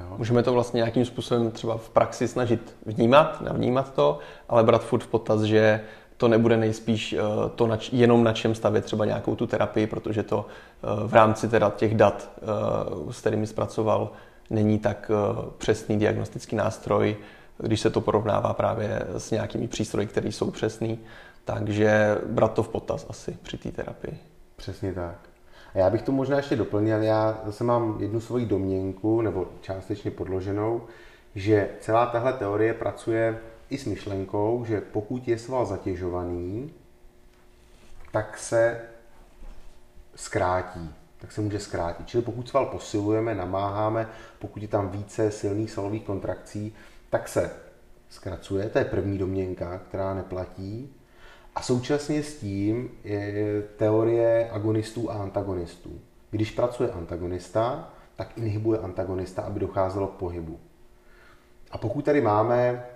[0.00, 0.14] Jo?
[0.18, 4.18] Můžeme to vlastně nějakým způsobem třeba v praxi snažit vnímat, navnímat to,
[4.48, 5.80] ale brát furt v potaz, že
[6.18, 7.18] to nebude nejspíš eh,
[7.54, 11.48] to na, jenom na čem stavět třeba nějakou tu terapii, protože to eh, v rámci
[11.48, 14.10] teda těch dat, eh, s kterými zpracoval,
[14.50, 15.10] není tak
[15.58, 17.16] přesný diagnostický nástroj,
[17.58, 20.98] když se to porovnává právě s nějakými přístroji, které jsou přesný.
[21.44, 24.18] Takže brát to v potaz asi při té terapii.
[24.56, 25.18] Přesně tak.
[25.74, 27.02] A já bych to možná ještě doplnil.
[27.02, 30.82] Já zase mám jednu svoji domněnku, nebo částečně podloženou,
[31.34, 33.38] že celá tahle teorie pracuje
[33.70, 36.72] i s myšlenkou, že pokud je sval zatěžovaný,
[38.12, 38.80] tak se
[40.14, 42.08] zkrátí, tak se může zkrátit.
[42.08, 46.74] Čili pokud sval posilujeme, namáháme, pokud je tam více silných svalových kontrakcí,
[47.10, 47.50] tak se
[48.08, 48.68] zkracuje.
[48.68, 50.94] To je první domněnka, která neplatí.
[51.54, 56.00] A současně s tím je teorie agonistů a antagonistů.
[56.30, 60.60] Když pracuje antagonista, tak inhibuje antagonista, aby docházelo k pohybu.
[61.70, 62.86] A pokud tady máme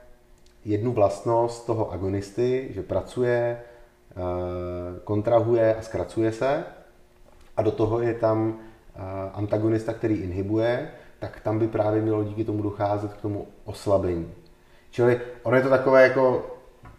[0.64, 3.58] jednu vlastnost toho agonisty, že pracuje
[5.04, 6.64] kontrahuje a zkracuje se
[7.56, 8.58] a do toho je tam
[9.34, 14.30] antagonista, který inhibuje, tak tam by právě mělo díky tomu docházet k tomu oslabení.
[14.90, 16.46] Čili ono je to takové jako,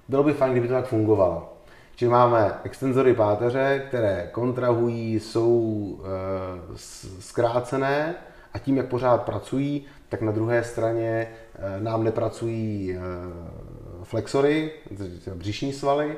[0.08, 1.54] bylo by fajn, kdyby to tak fungovalo.
[1.96, 6.78] Čili máme extenzory páteře, které kontrahují, jsou e,
[7.20, 8.16] zkrácené
[8.54, 13.00] a tím, jak pořád pracují, tak na druhé straně e, nám nepracují e,
[14.04, 14.72] flexory,
[15.36, 16.18] břišní svaly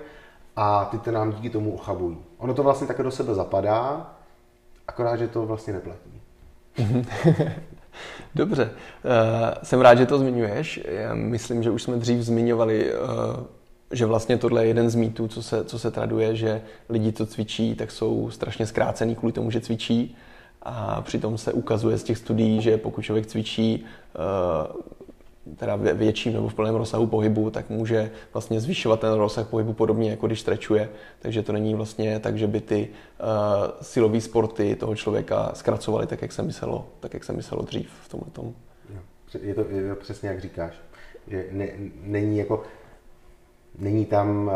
[0.56, 2.18] a ty te nám díky tomu ochabují.
[2.38, 4.14] Ono to vlastně také do sebe zapadá,
[4.88, 6.22] akorát, že to vlastně neplatí.
[8.36, 8.72] Dobře,
[9.64, 10.82] jsem rád, že to zmiňuješ.
[10.86, 12.92] Já myslím, že už jsme dřív zmiňovali
[13.92, 17.26] že vlastně tohle je jeden z mýtů, co se, co se traduje, že lidi, co
[17.26, 20.18] cvičí, tak jsou strašně zkrácený kvůli tomu, že cvičí.
[20.66, 24.96] A přitom se ukazuje z těch studií, že pokud člověk cvičí eh,
[25.56, 30.10] teda větším nebo v plném rozsahu pohybu, tak může vlastně zvyšovat ten rozsah pohybu podobně,
[30.10, 30.90] jako když strečuje.
[31.20, 32.88] Takže to není vlastně tak, že by ty
[33.20, 33.28] uh,
[33.82, 38.10] silové sporty toho člověka zkracovaly tak, jak se myslelo, tak, jak se myslelo dřív v
[38.10, 38.54] tomhle tom.
[39.42, 40.74] Je to, je to přesně jak říkáš.
[41.28, 41.70] Že ne,
[42.04, 42.64] není jako
[43.80, 44.54] není tam, uh,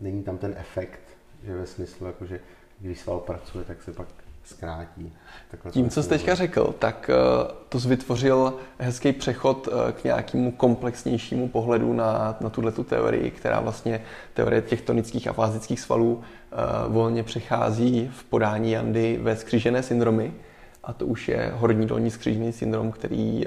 [0.00, 1.00] není tam ten efekt,
[1.44, 2.40] že ve smyslu, jako, že
[2.80, 4.08] když sval pracuje, tak se pak
[4.48, 5.12] zkrátí.
[5.50, 10.52] Takhle Tím, co jsi teďka řekl, tak uh, to vytvořil hezký přechod uh, k nějakému
[10.52, 14.00] komplexnějšímu pohledu na, na tuhle teorii, která vlastně
[14.34, 20.32] teorie těch tonických a fázických svalů uh, volně přechází v podání Jandy ve skřížené syndromy,
[20.84, 23.46] a to už je horní dolní skřížený syndrom, který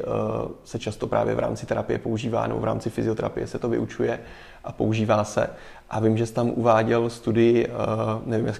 [0.63, 4.19] se často právě v rámci terapie používá, nebo v rámci fyzioterapie se to vyučuje
[4.63, 5.49] a používá se.
[5.91, 7.73] A vím, že jsi tam uváděl studii, uh,
[8.25, 8.53] nevím,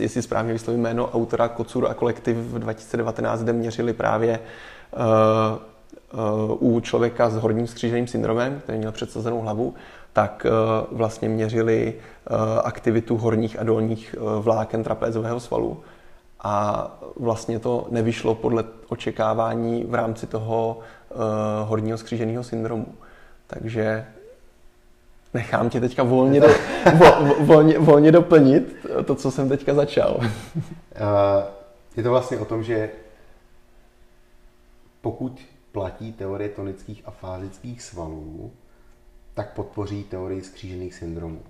[0.00, 4.40] jestli, správně vyslovím jméno, autora Kocur a kolektiv v 2019, kde měřili právě
[4.92, 5.00] uh,
[6.60, 9.74] uh, u člověka s horním skříženým syndromem, který měl předsazenou hlavu,
[10.12, 10.46] tak
[10.92, 11.94] vlastně měřili
[12.64, 15.80] aktivitu horních a dolních vláken trapézového svalu
[16.40, 20.78] a vlastně to nevyšlo podle očekávání v rámci toho
[21.64, 22.86] horního skříženého syndromu.
[23.46, 24.06] Takže
[25.34, 26.48] nechám tě teďka volně, do,
[26.98, 30.16] vo, volně, volně doplnit to, co jsem teďka začal.
[30.16, 30.26] Uh,
[31.96, 32.90] je to vlastně o tom, že
[35.00, 35.40] pokud
[35.72, 38.52] platí teorie tonických a fázických svalů,
[39.34, 41.42] tak podpoří teorii skřížených syndromů.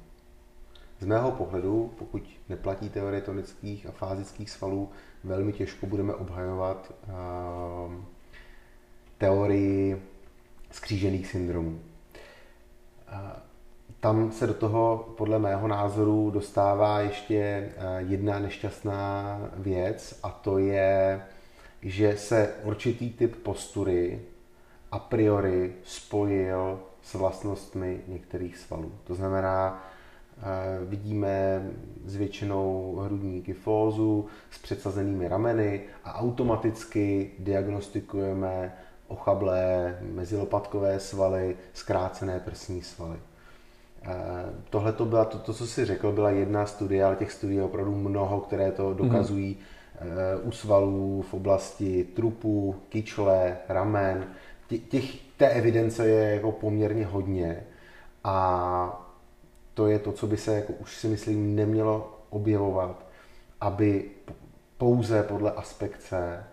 [1.01, 4.89] Z mého pohledu, pokud neplatí teorie tonických a fázických svalů,
[5.25, 7.95] velmi těžko budeme obhajovat uh,
[9.19, 10.03] teorii
[10.71, 11.81] skřížených syndromů.
[14.05, 20.59] Tam se do toho, podle mého názoru, dostává ještě uh, jedna nešťastná věc a to
[20.59, 21.23] je,
[21.83, 24.21] že se určitý typ postury
[24.93, 28.93] a priori spojil s vlastnostmi některých svalů.
[29.05, 29.85] To znamená,
[30.89, 31.63] vidíme
[32.05, 38.75] zvětšenou hrudní kyfózu s předsazenými rameny a automaticky diagnostikujeme
[39.09, 43.17] ochablé mezilopatkové svaly, zkrácené prsní svaly.
[44.71, 47.63] Tohle to byla, to, to, co jsi řekl, byla jedna studie, ale těch studií je
[47.63, 49.59] opravdu mnoho, které to dokazují
[50.03, 50.49] mm.
[50.49, 54.27] u svalů v oblasti trupu, kyčle, ramen.
[54.89, 55.05] Těch,
[55.37, 57.63] té evidence je jako poměrně hodně
[58.25, 59.07] a
[59.75, 63.07] to je to, co by se jako už si myslím nemělo objevovat,
[63.61, 64.11] aby
[64.79, 66.45] pouze podle aspekce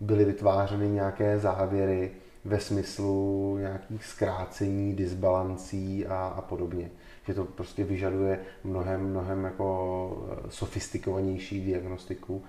[0.00, 2.10] byly vytvářeny nějaké závěry
[2.44, 6.90] ve smyslu nějakých zkrácení, disbalancí a, a podobně.
[7.26, 12.42] Že to prostě vyžaduje mnohem, mnohem jako eh, sofistikovanější diagnostiku.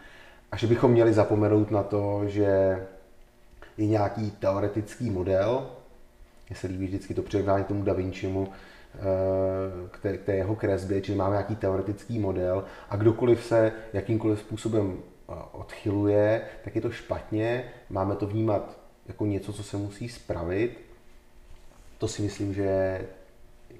[0.51, 2.85] A že bychom měli zapomenout na to, že
[3.77, 5.69] je nějaký teoretický model,
[6.49, 8.47] mně se líbí vždycky to přirovnání tomu Da Vincimu,
[8.95, 13.71] Eh, k té, k té jeho kresbě, čili máme nějaký teoretický model a kdokoliv se
[13.93, 19.77] jakýmkoliv způsobem eh, odchyluje, tak je to špatně, máme to vnímat jako něco, co se
[19.77, 20.79] musí spravit.
[21.97, 23.01] To si myslím, že,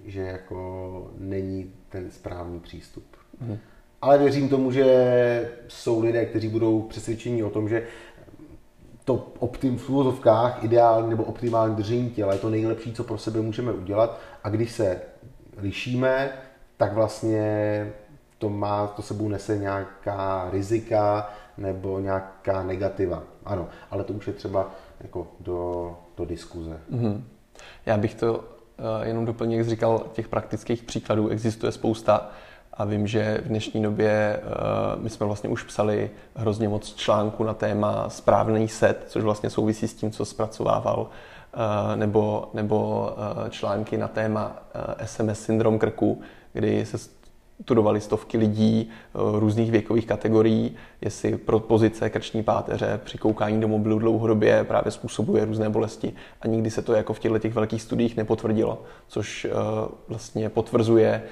[0.06, 3.06] že jako není ten správný přístup.
[3.42, 3.58] Mhm.
[4.02, 7.88] Ale věřím tomu, že jsou lidé, kteří budou přesvědčení o tom, že
[9.06, 13.42] to optim v úvozovkách ideální nebo optimální držení těla je to nejlepší, co pro sebe
[13.42, 15.02] můžeme udělat a když se
[15.58, 16.32] lišíme,
[16.78, 17.88] tak vlastně
[18.38, 23.24] to má, to sebou nese nějaká rizika nebo nějaká negativa.
[23.46, 26.80] Ano, ale to už je třeba jako do, do diskuze.
[26.92, 27.22] Mm-hmm.
[27.86, 28.44] Já bych to uh,
[29.04, 32.30] jenom doplnil, jak říkal, těch praktických příkladů existuje spousta.
[32.74, 37.44] A vím, že v dnešní době uh, my jsme vlastně už psali hrozně moc článků
[37.44, 43.10] na téma správný set, což vlastně souvisí s tím, co zpracovával, uh, nebo, nebo
[43.50, 44.56] články na téma
[45.06, 46.22] SMS syndrom krku,
[46.54, 46.98] kdy se
[47.62, 53.68] studovali stovky lidí eh, různých věkových kategorií, jestli pro pozice krční páteře při koukání do
[53.68, 56.14] mobilu dlouhodobě právě způsobuje různé bolesti.
[56.42, 59.48] A nikdy se to jako v těchto těch velkých studiích nepotvrdilo, což
[60.08, 61.24] vlastně potvrzuje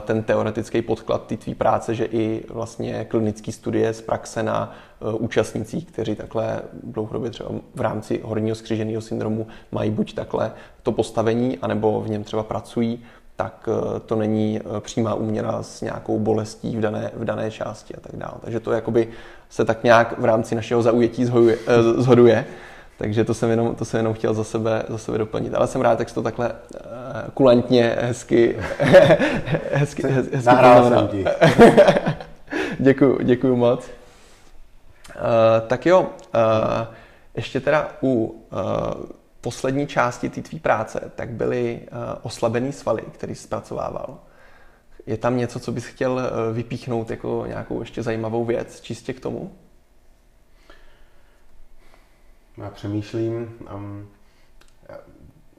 [0.00, 5.86] ten teoretický podklad té tvý práce, že i vlastně klinické studie z praxe na účastnících,
[5.86, 10.52] kteří takhle dlouhodobě třeba v rámci horního skříženého syndromu mají buď takhle
[10.82, 13.02] to postavení, anebo v něm třeba pracují,
[13.36, 17.94] tak eh, to není eh, přímá úměra s nějakou bolestí v dané, v dané části
[17.94, 18.34] a tak dále.
[18.40, 19.08] Takže to jakoby
[19.50, 21.58] se tak nějak v rámci našeho zaujetí zhoduje.
[21.66, 22.44] Eh, zhoduje.
[22.98, 25.54] Takže to jsem, jenom, to jsem jenom chtěl za sebe, za sebe doplnit.
[25.54, 26.52] Ale jsem rád, jak to takhle
[27.34, 28.56] kulantně, hezky,
[29.72, 30.54] hezky, hezky, hezky
[30.88, 31.24] jsem ti.
[32.78, 33.90] děkuju, děkuju moc.
[35.16, 36.06] Uh, tak jo, uh,
[37.34, 43.34] ještě teda u uh, poslední části té tvý práce, tak byly uh, oslabený svaly, který
[43.34, 44.18] zpracovával.
[45.06, 49.20] Je tam něco, co bys chtěl uh, vypíchnout jako nějakou ještě zajímavou věc, čistě k
[49.20, 49.52] tomu?
[52.56, 53.54] Já přemýšlím.
[53.74, 54.08] Um,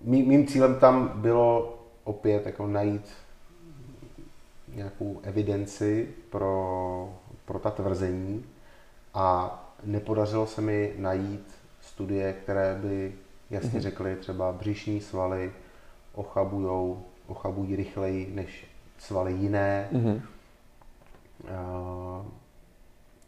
[0.02, 3.12] mý, mým cílem tam bylo opět jako najít
[4.68, 7.14] nějakou evidenci pro,
[7.46, 8.46] pro ta tvrzení
[9.14, 13.14] a nepodařilo se mi najít studie, které by
[13.50, 13.82] jasně mm-hmm.
[13.82, 15.52] řekly třeba břišní svaly
[16.14, 19.90] ochabujou, ochabují rychleji než svaly jiné.
[19.92, 20.22] Mm-hmm.
[21.44, 22.26] Uh,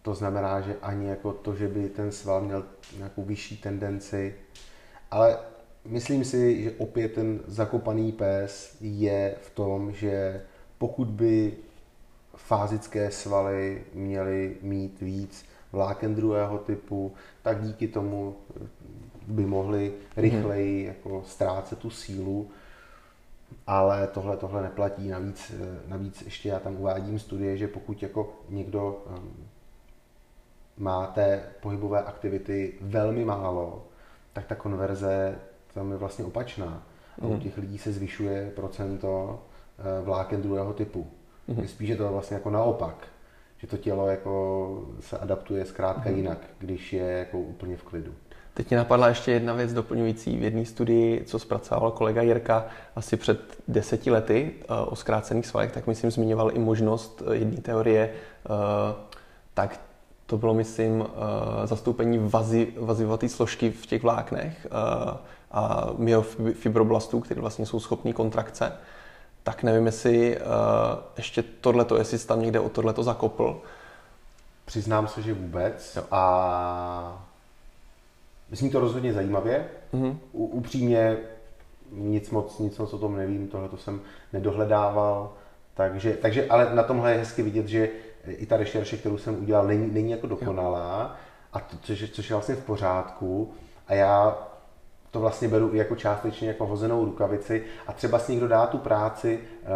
[0.02, 2.66] to znamená, že ani jako to, že by ten sval měl
[2.98, 4.36] nějakou vyšší tendenci,
[5.12, 5.38] ale
[5.86, 10.42] myslím si, že opět ten zakopaný pes je v tom, že
[10.78, 11.54] pokud by
[12.36, 18.36] fázické svaly měly mít víc vláken druhého typu, tak díky tomu
[19.30, 22.50] by mohli rychleji jako ztrácet tu sílu,
[23.68, 25.08] ale tohle, tohle neplatí.
[25.08, 25.52] Navíc,
[25.88, 29.34] navíc ještě já tam uvádím studie, že pokud jako někdo um,
[30.78, 33.86] má té pohybové aktivity velmi málo,
[34.34, 35.36] tak ta konverze
[35.74, 36.84] tam je vlastně opačná.
[37.22, 37.39] A u mhm.
[37.39, 39.42] těch lidí se zvyšuje procento
[39.80, 41.08] eh, vláken druhého typu.
[41.50, 41.65] Mm-hmm.
[41.65, 43.08] Spíš je to vlastně jako naopak,
[43.58, 48.13] že to tělo jako se adaptuje zkrátka jinak, když je jako úplně v klidu.
[48.60, 53.17] Teď mě napadla ještě jedna věc doplňující v jedné studii, co zpracoval kolega Jirka asi
[53.17, 58.10] před deseti lety eh, o zkrácených svalech, tak myslím zmiňoval i možnost eh, jedné teorie,
[58.10, 58.50] eh,
[59.54, 59.80] tak
[60.26, 61.06] to bylo, myslím,
[61.65, 64.67] zastoupení vazi, vazivovaté složky v těch vláknech
[65.52, 68.72] a myofibroblastů, které vlastně jsou schopné kontrakce.
[69.43, 70.38] Tak nevím, jestli
[71.17, 73.62] ještě tohleto, jestli jsi tam někde o tohleto zakopl.
[74.65, 75.95] Přiznám se, že vůbec.
[75.95, 76.04] Jo.
[76.12, 77.29] A
[78.52, 79.66] Myslím to rozhodně zajímavě.
[79.94, 80.18] Mm-hmm.
[80.32, 81.18] U, upřímně
[81.92, 84.02] nic moc, nic moc o tom nevím, tohle to jsem
[84.34, 85.34] nedohledával.
[85.74, 87.90] Takže, takže, ale na tomhle je hezky vidět, že
[88.28, 91.16] i ta rešerše, kterou jsem udělal, není, není jako dokonalá,
[91.54, 93.54] a to, což, což je vlastně v pořádku.
[93.88, 94.38] A já
[95.12, 98.78] to vlastně beru i jako částečně jako hozenou rukavici a třeba si někdo dá tu
[98.78, 99.68] práci, eh,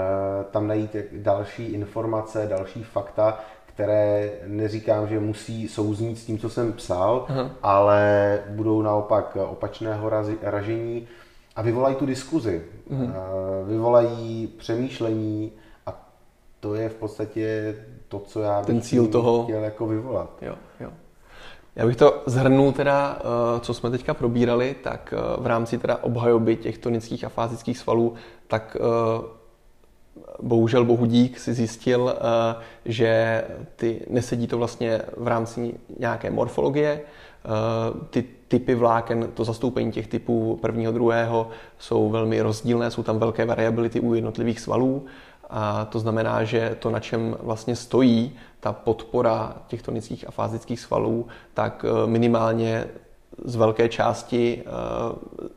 [0.51, 3.39] tam najít další informace, další fakta,
[3.73, 7.49] které neříkám, že musí souznít s tím, co jsem psal, Aha.
[7.63, 10.09] ale budou naopak opačného
[10.41, 11.07] ražení
[11.55, 13.13] a vyvolají tu diskuzi, mhm.
[13.67, 15.51] vyvolají přemýšlení
[15.85, 16.09] a
[16.59, 17.75] to je v podstatě
[18.07, 19.43] to, co já bych Ten cíl toho...
[19.43, 20.29] chtěl jako vyvolat.
[20.41, 20.89] Jo, jo.
[21.75, 25.97] Já bych to zhrnul teda, eh, co jsme teďka probírali, tak eh, v rámci teda
[26.03, 28.13] obhajoby těch tonických a fázických svalů,
[28.47, 29.42] tak eh,
[30.41, 33.43] bohužel bohu dík si zjistil, eh, že
[33.75, 37.01] ty, nesedí to vlastně v rámci nějaké morfologie.
[37.01, 37.49] Eh,
[38.09, 41.49] ty typy vláken, to zastoupení těch typů prvního, druhého
[41.79, 45.05] jsou velmi rozdílné, jsou tam velké variability u jednotlivých svalů.
[45.49, 50.79] A to znamená, že to, na čem vlastně stojí ta podpora těch tonických a fázických
[50.79, 52.87] svalů, tak eh, minimálně
[53.45, 54.63] z velké části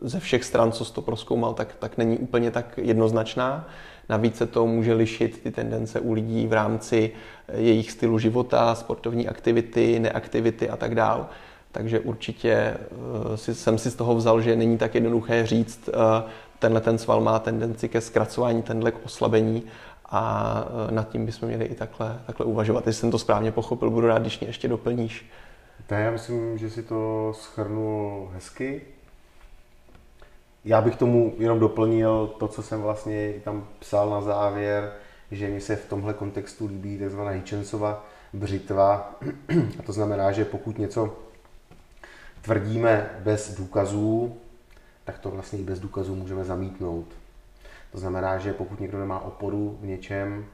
[0.00, 3.68] ze všech stran, co to proskoumal, tak, tak není úplně tak jednoznačná.
[4.08, 7.12] Navíc se to může lišit ty tendence u lidí v rámci
[7.48, 11.28] eh, jejich stylu života, sportovní aktivity, neaktivity a tak dál.
[11.72, 16.80] Takže určitě eh, jsem si z toho vzal, že není tak jednoduché říct, eh, tenhle
[16.80, 19.62] ten sval má tendenci ke zkracování, tenhle k oslabení
[20.10, 22.86] a nad tím bychom měli i takhle, takhle uvažovat.
[22.86, 25.26] Jestli jsem to správně pochopil, budu rád, když mě ještě doplníš.
[25.90, 28.82] Já myslím, že si to schrnul hezky.
[30.66, 34.92] Já bych tomu jenom doplnil to, co jsem vlastně tam psal na závěr,
[35.30, 37.20] že mi se v tomhle kontextu líbí tzv.
[37.20, 39.14] Hitchensova břitva.
[39.78, 41.16] A to znamená, že pokud něco
[42.42, 44.36] tvrdíme bez důkazů,
[45.04, 47.06] tak to vlastně i bez důkazů můžeme zamítnout.
[47.92, 50.44] To znamená, že pokud někdo nemá oporu v něčem,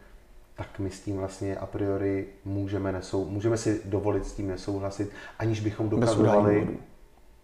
[0.55, 5.11] tak my s tím vlastně a priori můžeme, nesou, můžeme si dovolit s tím nesouhlasit,
[5.39, 6.79] aniž bychom dokazovali...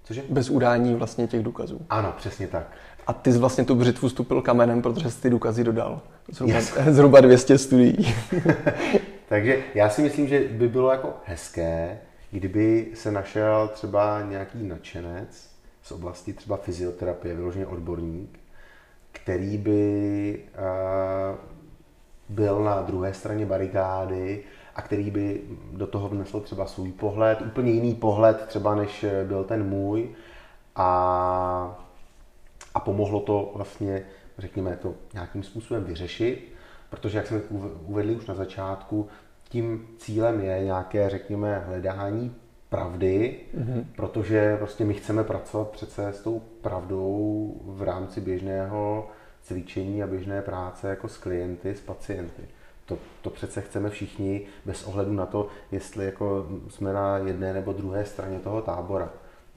[0.09, 0.23] Bez Cože?
[0.29, 1.81] Bez udání vlastně těch důkazů.
[1.91, 2.73] Ano, přesně tak.
[3.07, 6.01] A ty jsi vlastně tu břitvu stupil kamenem, protože jsi ty důkazy dodal.
[6.33, 6.75] Zhruba, yes.
[6.89, 8.15] zhruba 200 studií.
[9.29, 11.99] Takže já si myslím, že by bylo jako hezké,
[12.31, 15.51] kdyby se našel třeba nějaký nadšenec
[15.83, 18.39] z oblasti třeba fyzioterapie, vyloženě odborník,
[19.13, 21.37] který by uh,
[22.29, 24.45] byl na druhé straně barikády
[24.79, 25.41] a který by
[25.73, 30.09] do toho vnesl třeba svůj pohled, úplně jiný pohled třeba než byl ten můj
[30.77, 31.85] a,
[32.75, 34.03] a pomohlo to vlastně,
[34.39, 36.53] řekněme, to nějakým způsobem vyřešit,
[36.91, 37.41] protože jak jsme
[37.87, 39.09] uvedli už na začátku,
[39.49, 42.35] tím cílem je nějaké, řekněme, hledání
[42.69, 43.85] pravdy, mm-hmm.
[43.97, 49.09] protože prostě my chceme pracovat přece s tou pravdou v rámci běžného
[49.43, 52.43] cvičení a běžné práce jako s klienty, s pacienty.
[52.89, 57.73] To, to přece chceme všichni bez ohledu na to, jestli jako jsme na jedné nebo
[57.73, 59.11] druhé straně toho tábora.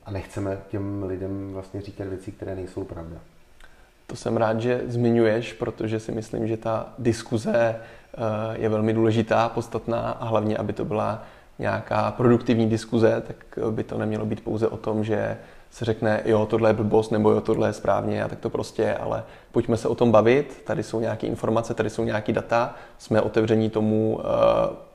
[0.05, 3.17] A nechceme těm lidem vlastně říkat věci, které nejsou pravda.
[4.07, 7.77] To jsem rád, že zmiňuješ, protože si myslím, že ta diskuze eh,
[8.53, 11.23] je velmi důležitá, podstatná a hlavně, aby to byla
[11.59, 15.37] nějaká produktivní diskuze, tak by to nemělo být pouze o tom, že
[15.71, 18.81] se řekne, jo, tohle je blbost, nebo jo, tohle je správně, a tak to prostě
[18.81, 22.75] je, ale pojďme se o tom bavit, tady jsou nějaké informace, tady jsou nějaké data,
[22.97, 24.23] jsme otevření tomu uh,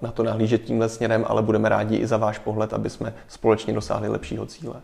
[0.01, 3.75] na to nahlížet tímhle směrem, ale budeme rádi i za váš pohled, aby jsme společně
[3.75, 4.75] dosáhli lepšího cíle.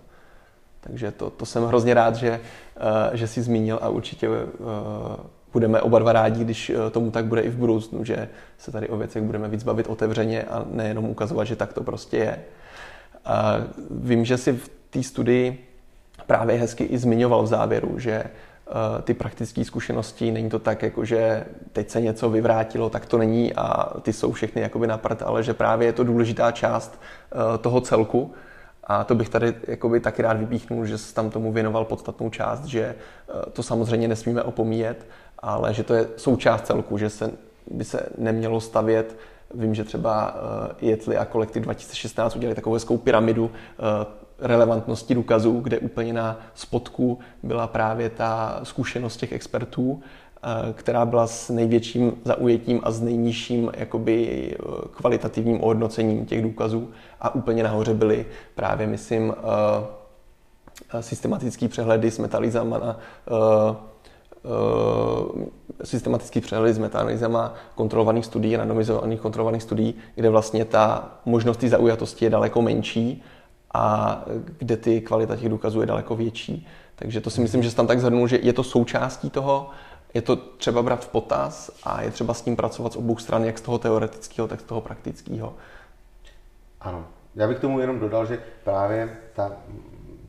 [0.81, 2.41] Takže to, to jsem hrozně rád, že,
[3.11, 4.37] uh, že jsi zmínil a určitě uh,
[5.53, 8.29] budeme oba dva rádi, když tomu tak bude i v budoucnu, že
[8.59, 12.17] se tady o věcech budeme víc bavit otevřeně a nejenom ukazovat, že tak to prostě
[12.17, 12.39] je.
[13.25, 13.57] A
[13.91, 15.72] vím, že si v té studii
[16.27, 21.05] právě hezky i zmiňoval v závěru, že eh, ty praktické zkušenosti, není to tak, jako
[21.05, 25.23] že teď se něco vyvrátilo, tak to není a ty jsou všechny jakoby na prd,
[25.23, 27.01] ale že právě je to důležitá část
[27.33, 28.33] eh, toho celku.
[28.85, 32.65] A to bych tady jakoby taky rád vypíchnul, že jsi tam tomu věnoval podstatnou část,
[32.65, 35.07] že eh, to samozřejmě nesmíme opomíjet,
[35.39, 37.31] ale že to je součást celku, že se
[37.71, 39.17] by se nemělo stavět
[39.55, 40.35] Vím, že třeba
[40.81, 43.51] Jetli a kolektiv 2016 udělali takovou hezkou pyramidu
[44.43, 50.01] relevantnosti důkazů, kde úplně na spodku byla právě ta zkušenost těch expertů,
[50.43, 54.57] eh, která byla s největším zaujetím a s nejnižším jakoby, eh,
[54.91, 56.91] kvalitativním ohodnocením těch důkazů.
[57.21, 62.97] A úplně nahoře byly právě, myslím, eh, systematický přehledy s metalýzama na
[65.85, 72.31] systematický přehledy s metanalizama kontrolovaných studií, randomizovaných kontrolovaných studií, kde vlastně ta možnost zaujatosti je
[72.31, 73.23] daleko menší
[73.75, 74.25] a
[74.59, 76.67] kde ty kvalita těch důkazů je daleko větší.
[76.97, 79.71] Takže to si myslím, že tam tak zhrnul, že je to součástí toho,
[80.15, 83.45] je to třeba brát v potaz a je třeba s tím pracovat z obou stran,
[83.45, 85.55] jak z toho teoretického, tak z toho praktického.
[86.81, 87.07] Ano.
[87.35, 89.53] Já bych tomu jenom dodal, že právě ta,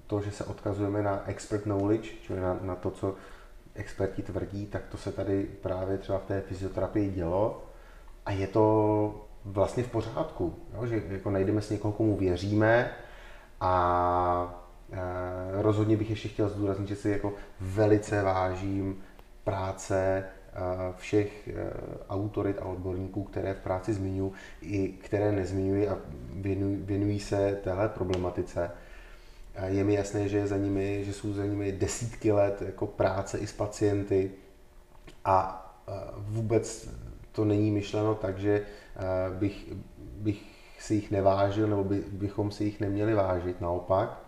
[0.08, 3.16] to, že se odkazujeme na expert knowledge, čili na, na to, co
[3.76, 7.64] experti tvrdí, tak to se tady právě třeba v té fyzioterapii dělo
[8.26, 10.86] a je to vlastně v pořádku, jo?
[10.86, 12.92] že jako najdeme s někoho, komu věříme,
[13.64, 14.98] a e,
[15.62, 19.04] rozhodně bych ještě chtěl zdůraznit, že si jako velice vážím
[19.44, 20.24] práce e,
[20.98, 21.54] všech e,
[22.10, 25.98] autorit a odborníků, které v práci zmiňuji, i které nezmiňuji a
[26.34, 28.72] věnují, věnují se téhle problematice.
[29.66, 33.48] Je mi jasné, že, za nimi, že jsou za nimi desítky let jako práce i
[33.48, 34.32] s pacienty
[35.26, 35.60] a
[36.18, 36.90] vůbec
[37.32, 38.66] to není myšleno tak, že
[39.40, 40.53] bych, bych
[40.84, 44.20] si jich nevážil, nebo by, bychom si jich neměli vážit, naopak,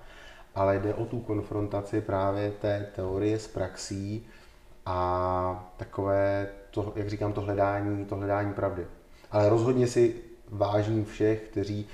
[0.56, 4.28] ale jde o tu konfrontaci právě té teorie s praxí
[4.86, 8.86] a takové, to, jak říkám, to hledání, to hledání pravdy.
[9.32, 10.16] Ale rozhodně si
[10.50, 11.88] vážím všech, kteří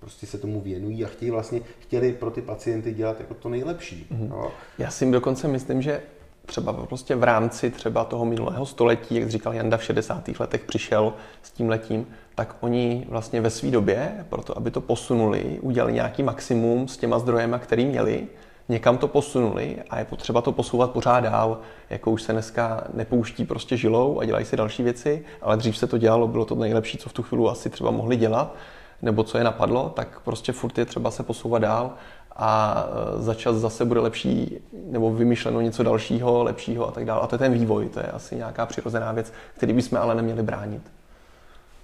[0.00, 4.06] prostě se tomu věnují a chtějí vlastně, chtěli pro ty pacienty dělat jako to nejlepší.
[4.12, 4.28] Mm-hmm.
[4.28, 4.50] No.
[4.78, 6.02] Já si dokonce myslím, že
[6.46, 10.28] třeba prostě v rámci třeba toho minulého století, jak říkal Janda v 60.
[10.38, 11.12] letech přišel
[11.42, 16.22] s tím letím, tak oni vlastně ve své době, proto aby to posunuli, udělali nějaký
[16.22, 18.26] maximum s těma zdrojema, který měli,
[18.68, 23.44] někam to posunuli a je potřeba to posouvat pořád dál, jako už se dneska nepouští
[23.44, 26.98] prostě žilou a dělají si další věci, ale dřív se to dělalo, bylo to nejlepší,
[26.98, 28.54] co v tu chvíli asi třeba mohli dělat,
[29.02, 31.92] nebo co je napadlo, tak prostě furt je třeba se posouvat dál
[32.36, 32.84] a
[33.18, 37.20] e, za čas zase bude lepší, nebo vymyšleno něco dalšího, lepšího a tak dále.
[37.20, 40.42] A to je ten vývoj, to je asi nějaká přirozená věc, který bychom ale neměli
[40.42, 40.82] bránit.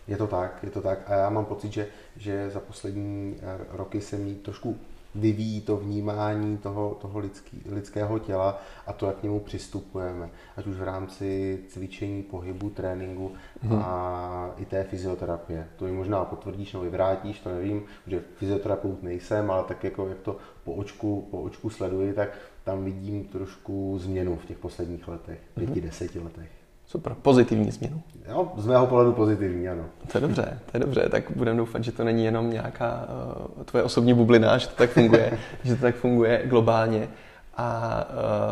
[0.09, 0.99] Je to tak, je to tak.
[1.07, 1.87] A já mám pocit, že,
[2.17, 4.77] že za poslední eh, roky se mi trošku
[5.21, 10.31] vyvíjí to vnímání toho, toho lidský, lidského těla a to, jak k němu přistupujeme.
[10.57, 13.79] Ať už v rámci cvičení, pohybu, tréninku hmm.
[13.83, 15.69] a i té fyzioterapie.
[15.77, 20.19] To mi možná potvrdíš nebo vyvrátíš, to nevím, že fyzioterapeut nejsem, ale tak jako jak
[20.19, 22.29] to po očku, po očku sleduji, tak
[22.65, 26.58] tam vidím trošku změnu v těch posledních letech, pěti, deseti letech.
[26.89, 28.03] Super, pozitivní změnu.
[28.29, 29.85] Jo, z mého pohledu pozitivní, ano.
[30.13, 33.09] To je dobře, to je dobře, tak budeme doufat, že to není jenom nějaká
[33.57, 37.09] uh, tvoje osobní bublina, že to tak funguje, že to tak funguje globálně.
[37.57, 38.05] A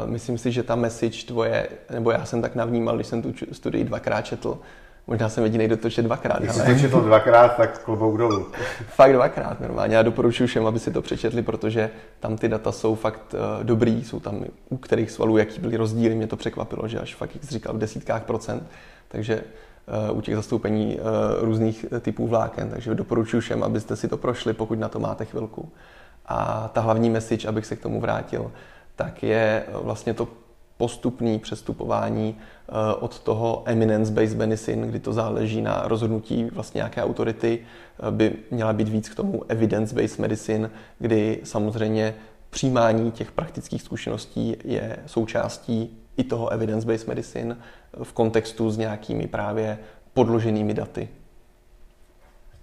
[0.05, 3.33] uh, myslím si, že ta message tvoje, nebo já jsem tak navnímal, když jsem tu
[3.53, 4.59] studii dvakrát četl,
[5.09, 6.39] Možná jsem jediný, kdo to čet dvakrát.
[6.39, 8.47] Když jsi to četl dvakrát, tak klobouk dolů.
[8.89, 9.97] fakt dvakrát normálně.
[9.97, 11.91] Já doporučuji všem, aby si to přečetli, protože
[12.21, 16.15] tam ty data jsou fakt uh, dobrý, jsou tam u kterých svalů, jaký byly rozdíly.
[16.15, 18.63] Mě to překvapilo, že až fakt, jak říkal, v desítkách procent.
[19.09, 19.43] Takže
[20.11, 21.03] uh, u těch zastoupení uh,
[21.41, 22.71] různých typů vláken.
[22.71, 25.73] Takže doporučuji všem, abyste si to prošli, pokud na to máte chvilku.
[26.27, 28.53] A ta hlavní message, abych se k tomu vrátil,
[28.97, 30.29] tak je vlastně to
[30.77, 37.59] postupný přestupování eh, od toho eminence-based medicine, kdy to záleží na rozhodnutí vlastně nějaké autority,
[37.59, 42.15] eh, by měla být víc k tomu evidence-based medicine, kdy samozřejmě
[42.51, 47.57] přijímání těch praktických zkušeností je součástí i toho evidence-based medicine
[48.03, 49.79] v kontextu s nějakými právě
[50.15, 51.09] podloženými daty.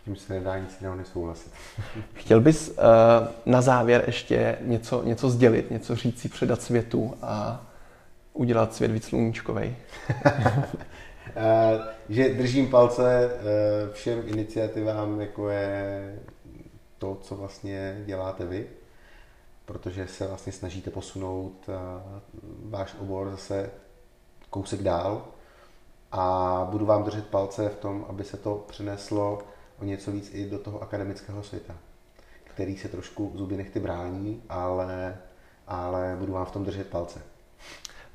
[0.01, 1.51] S tím se nedá nic jiného nesouhlasit.
[2.13, 2.75] Chtěl bys uh,
[3.45, 7.65] na závěr ještě něco, něco sdělit, něco říct si předat světu a
[8.33, 9.75] udělat svět víc sluníčkovej?
[11.35, 11.79] Eh,
[12.09, 16.19] že držím palce eh, všem iniciativám, jako je
[16.97, 18.67] to, co vlastně děláte vy,
[19.65, 21.73] protože se vlastně snažíte posunout eh,
[22.69, 23.71] váš obor zase
[24.49, 25.27] kousek dál
[26.11, 29.39] a budu vám držet palce v tom, aby se to přeneslo
[29.79, 31.75] o něco víc i do toho akademického světa,
[32.43, 35.17] který se trošku zuby nechty brání, ale,
[35.67, 37.32] ale budu vám v tom držet palce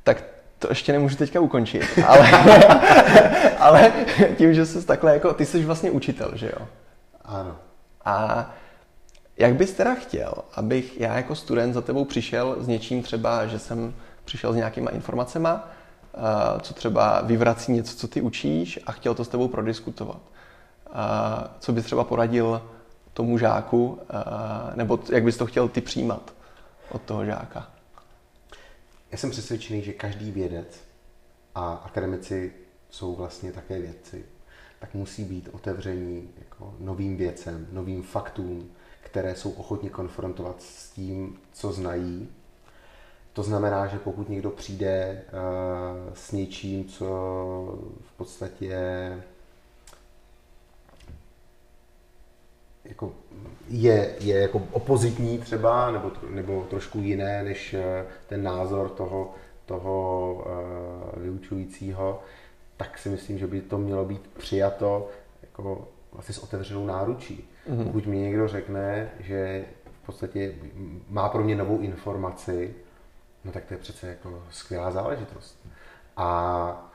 [0.09, 0.25] tak
[0.59, 2.31] to ještě nemůžu teďka ukončit, ale,
[3.59, 3.93] ale
[4.37, 6.67] tím, že jsi takhle jako, ty jsi vlastně učitel, že jo?
[7.25, 7.57] Ano.
[8.05, 8.51] A
[9.37, 13.59] jak bys teda chtěl, abych já jako student za tebou přišel s něčím třeba, že
[13.59, 13.95] jsem
[14.25, 15.69] přišel s nějakýma informacema,
[16.61, 20.21] co třeba vyvrací něco, co ty učíš a chtěl to s tebou prodiskutovat.
[21.59, 22.63] Co bys třeba poradil
[23.13, 23.99] tomu žáku,
[24.75, 26.33] nebo jak bys to chtěl ty přijímat
[26.91, 27.78] od toho žáka?
[29.13, 30.81] Já jsem přesvědčený, že každý vědec
[31.55, 32.53] a akademici
[32.91, 34.25] jsou vlastně také vědci,
[34.79, 41.39] tak musí být otevření jako novým věcem, novým faktům, které jsou ochotně konfrontovat s tím,
[41.53, 42.29] co znají.
[43.33, 47.07] To znamená, že pokud někdo přijde uh, s něčím, co
[48.01, 48.79] v podstatě
[52.89, 53.13] jako
[53.69, 59.35] je, je jako opozitní třeba, nebo, nebo trošku jiné než eh, ten názor toho,
[59.67, 60.33] toho
[61.15, 62.23] uh, vyučujícího,
[62.77, 65.09] tak si myslím, že by to mělo být přijato
[65.43, 67.49] jako vlastně s otevřenou náručí.
[67.71, 67.85] Mm-hmm.
[67.85, 69.65] Pokud mi někdo řekne, že
[70.03, 70.55] v podstatě
[71.09, 72.75] má pro mě novou informaci,
[73.45, 75.67] no tak to je přece jako skvělá záležitost.
[76.17, 76.91] A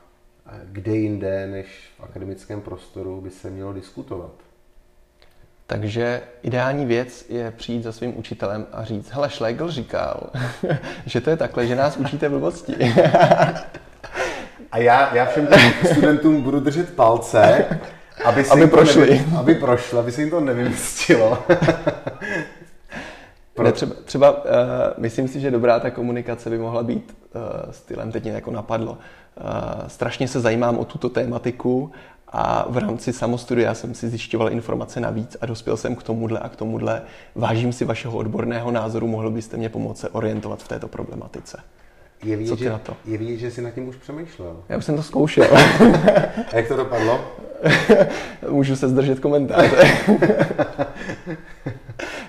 [0.64, 4.43] kde jinde, než v akademickém prostoru by se mělo diskutovat.
[5.66, 10.30] Takže ideální věc je přijít za svým učitelem a říct, hele, Schlegel říkal,
[11.06, 12.74] že to je takhle, že nás učíte blbosti.
[14.72, 17.66] a já, já všem těm studentům budu držet palce,
[18.24, 19.10] aby, aby prošli.
[19.10, 21.38] Nevy, aby prošli, aby se jim to nevymstilo.
[23.54, 23.64] Pro...
[23.64, 24.40] Ne, třeba, třeba uh,
[24.98, 28.92] myslím si, že dobrá ta komunikace by mohla být uh, stylem, teď mě jako napadlo.
[28.92, 28.98] Uh,
[29.86, 31.92] strašně se zajímám o tuto tématiku
[32.36, 36.48] a v rámci samostudia jsem si zjišťoval informace navíc a dospěl jsem k tomuhle a
[36.48, 37.02] k tomuhle.
[37.34, 41.62] Vážím si vašeho odborného názoru, mohl byste mě pomoci orientovat v této problematice.
[42.24, 42.96] Je vidět, Co ty že, na to?
[43.04, 44.56] Je vidět, že jsi nad tím už přemýšlel.
[44.68, 45.56] Já už jsem to zkoušel.
[46.52, 47.24] a jak to dopadlo?
[48.50, 49.76] Můžu se zdržet komentáře.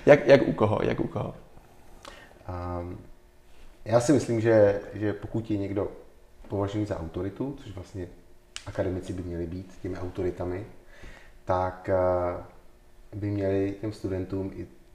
[0.06, 0.78] jak, jak u koho?
[0.82, 1.34] Jak u koho?
[2.80, 2.98] Um,
[3.84, 5.88] já si myslím, že, že pokud je někdo
[6.48, 8.08] považený za autoritu, což vlastně
[8.66, 10.66] akademici by měli být těmi autoritami,
[11.44, 11.96] tak eh,
[13.14, 14.52] by měli těm studentům,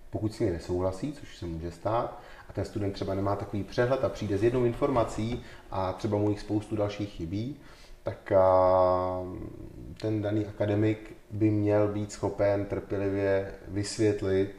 [0.10, 4.04] pokud s nimi nesouhlasí, což se může stát, a ten student třeba nemá takový přehled
[4.04, 7.56] a přijde s jednou informací a třeba mu jich spoustu dalších chybí,
[8.04, 8.38] tak eh,
[10.02, 14.56] ten daný akademik by měl být schopen trpělivě vysvětlit,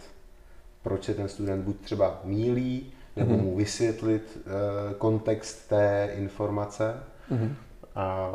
[0.83, 3.43] proč se ten student buď třeba mílí, nebo mm-hmm.
[3.43, 6.95] mu vysvětlit uh, kontext té informace.
[7.31, 7.55] Mm-hmm.
[7.95, 8.31] A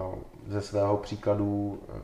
[0.47, 2.01] ze svého příkladu eh,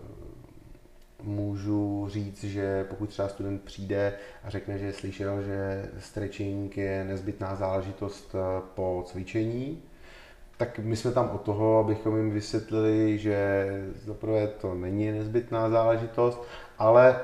[1.23, 4.13] můžu říct, že pokud třeba student přijde
[4.43, 9.81] a řekne, že slyšel, že stretching je nezbytná záležitost eh, po cvičení,
[10.57, 13.67] tak my jsme tam od toho, abychom jim vysvětlili, že
[14.05, 16.43] zaprvé to není nezbytná záležitost,
[16.77, 17.19] ale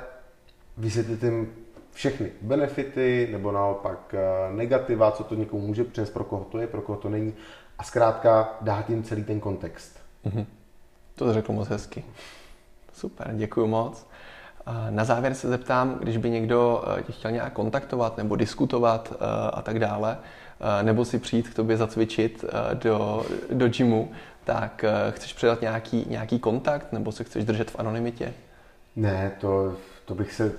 [0.78, 1.53] vysvětlit jim
[1.91, 6.67] všechny benefity nebo naopak eh, negativa, co to někomu může přinést, pro koho to je,
[6.67, 7.34] pro koho to není
[7.78, 9.99] a zkrátka dát jim celý ten kontext.
[10.26, 10.45] Mm-hmm.
[11.20, 12.03] To řekl moc hezky.
[12.93, 14.07] Super, děkuji moc.
[14.89, 19.26] Na závěr se zeptám, když by někdo eh, tě chtěl nějak kontaktovat nebo diskutovat eh,
[19.53, 20.17] a tak dále,
[20.80, 24.11] eh, nebo si přijít k tobě zacvičit do, do gymu,
[24.43, 28.34] tak chceš předat nějaký, nějaký kontakt nebo se chceš držet v anonymitě?
[28.95, 29.76] Ne, to,
[30.10, 30.51] to bych se,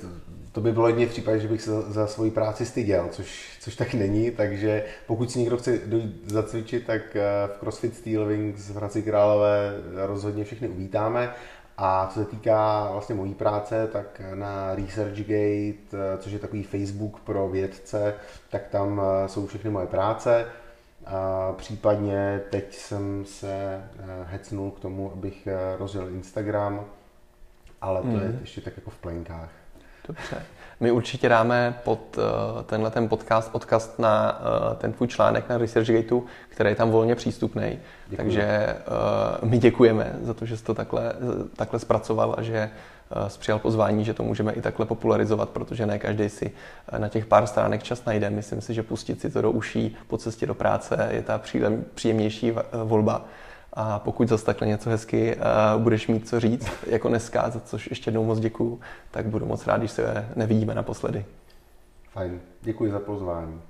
[0.52, 3.58] to by bylo jedině v případě, že bych se za, za svoji práci styděl, což,
[3.60, 7.02] což tak není, takže pokud si někdo chce dojít zacvičit, tak
[7.46, 11.34] v CrossFit Steel Wings v Hradci Králové rozhodně všechny uvítáme
[11.82, 17.48] a co se týká vlastně mojí práce, tak na ResearchGate, což je takový Facebook pro
[17.48, 18.14] vědce,
[18.50, 20.46] tak tam eh, jsou všechny moje práce.
[21.06, 26.84] A případně teď jsem se eh, hecnul k tomu, abych eh, rozjel Instagram,
[27.80, 28.14] ale to mm.
[28.14, 28.38] je mhm.
[28.40, 29.48] ještě tak jako v plenkách.
[30.08, 30.42] Dobře.
[30.80, 35.58] My určitě dáme pod uh, tenhle ten podcast odkaz na uh, ten tvůj článek na
[35.58, 37.78] ResearchGateu, který je tam volně přístupný.
[38.16, 38.76] Takže
[39.42, 41.12] uh, my děkujeme za to, že jsi to takhle,
[41.56, 42.70] takhle zpracoval a že
[43.22, 46.50] uh, jsi přijal pozvání, že to můžeme i takhle popularizovat, protože ne každý si
[46.98, 48.30] na těch pár stránek čas najde.
[48.30, 51.40] Myslím si, že pustit si to do uší po cestě do práce je ta
[51.94, 52.52] příjemnější
[52.84, 53.24] volba.
[53.72, 57.86] A pokud zase takhle něco hezky uh, budeš mít co říct, jako dneska, za což
[57.90, 61.24] ještě jednou moc děkuju, tak budu moc rád, když se nevidíme naposledy.
[62.12, 63.60] Fajn, děkuji za pozvání.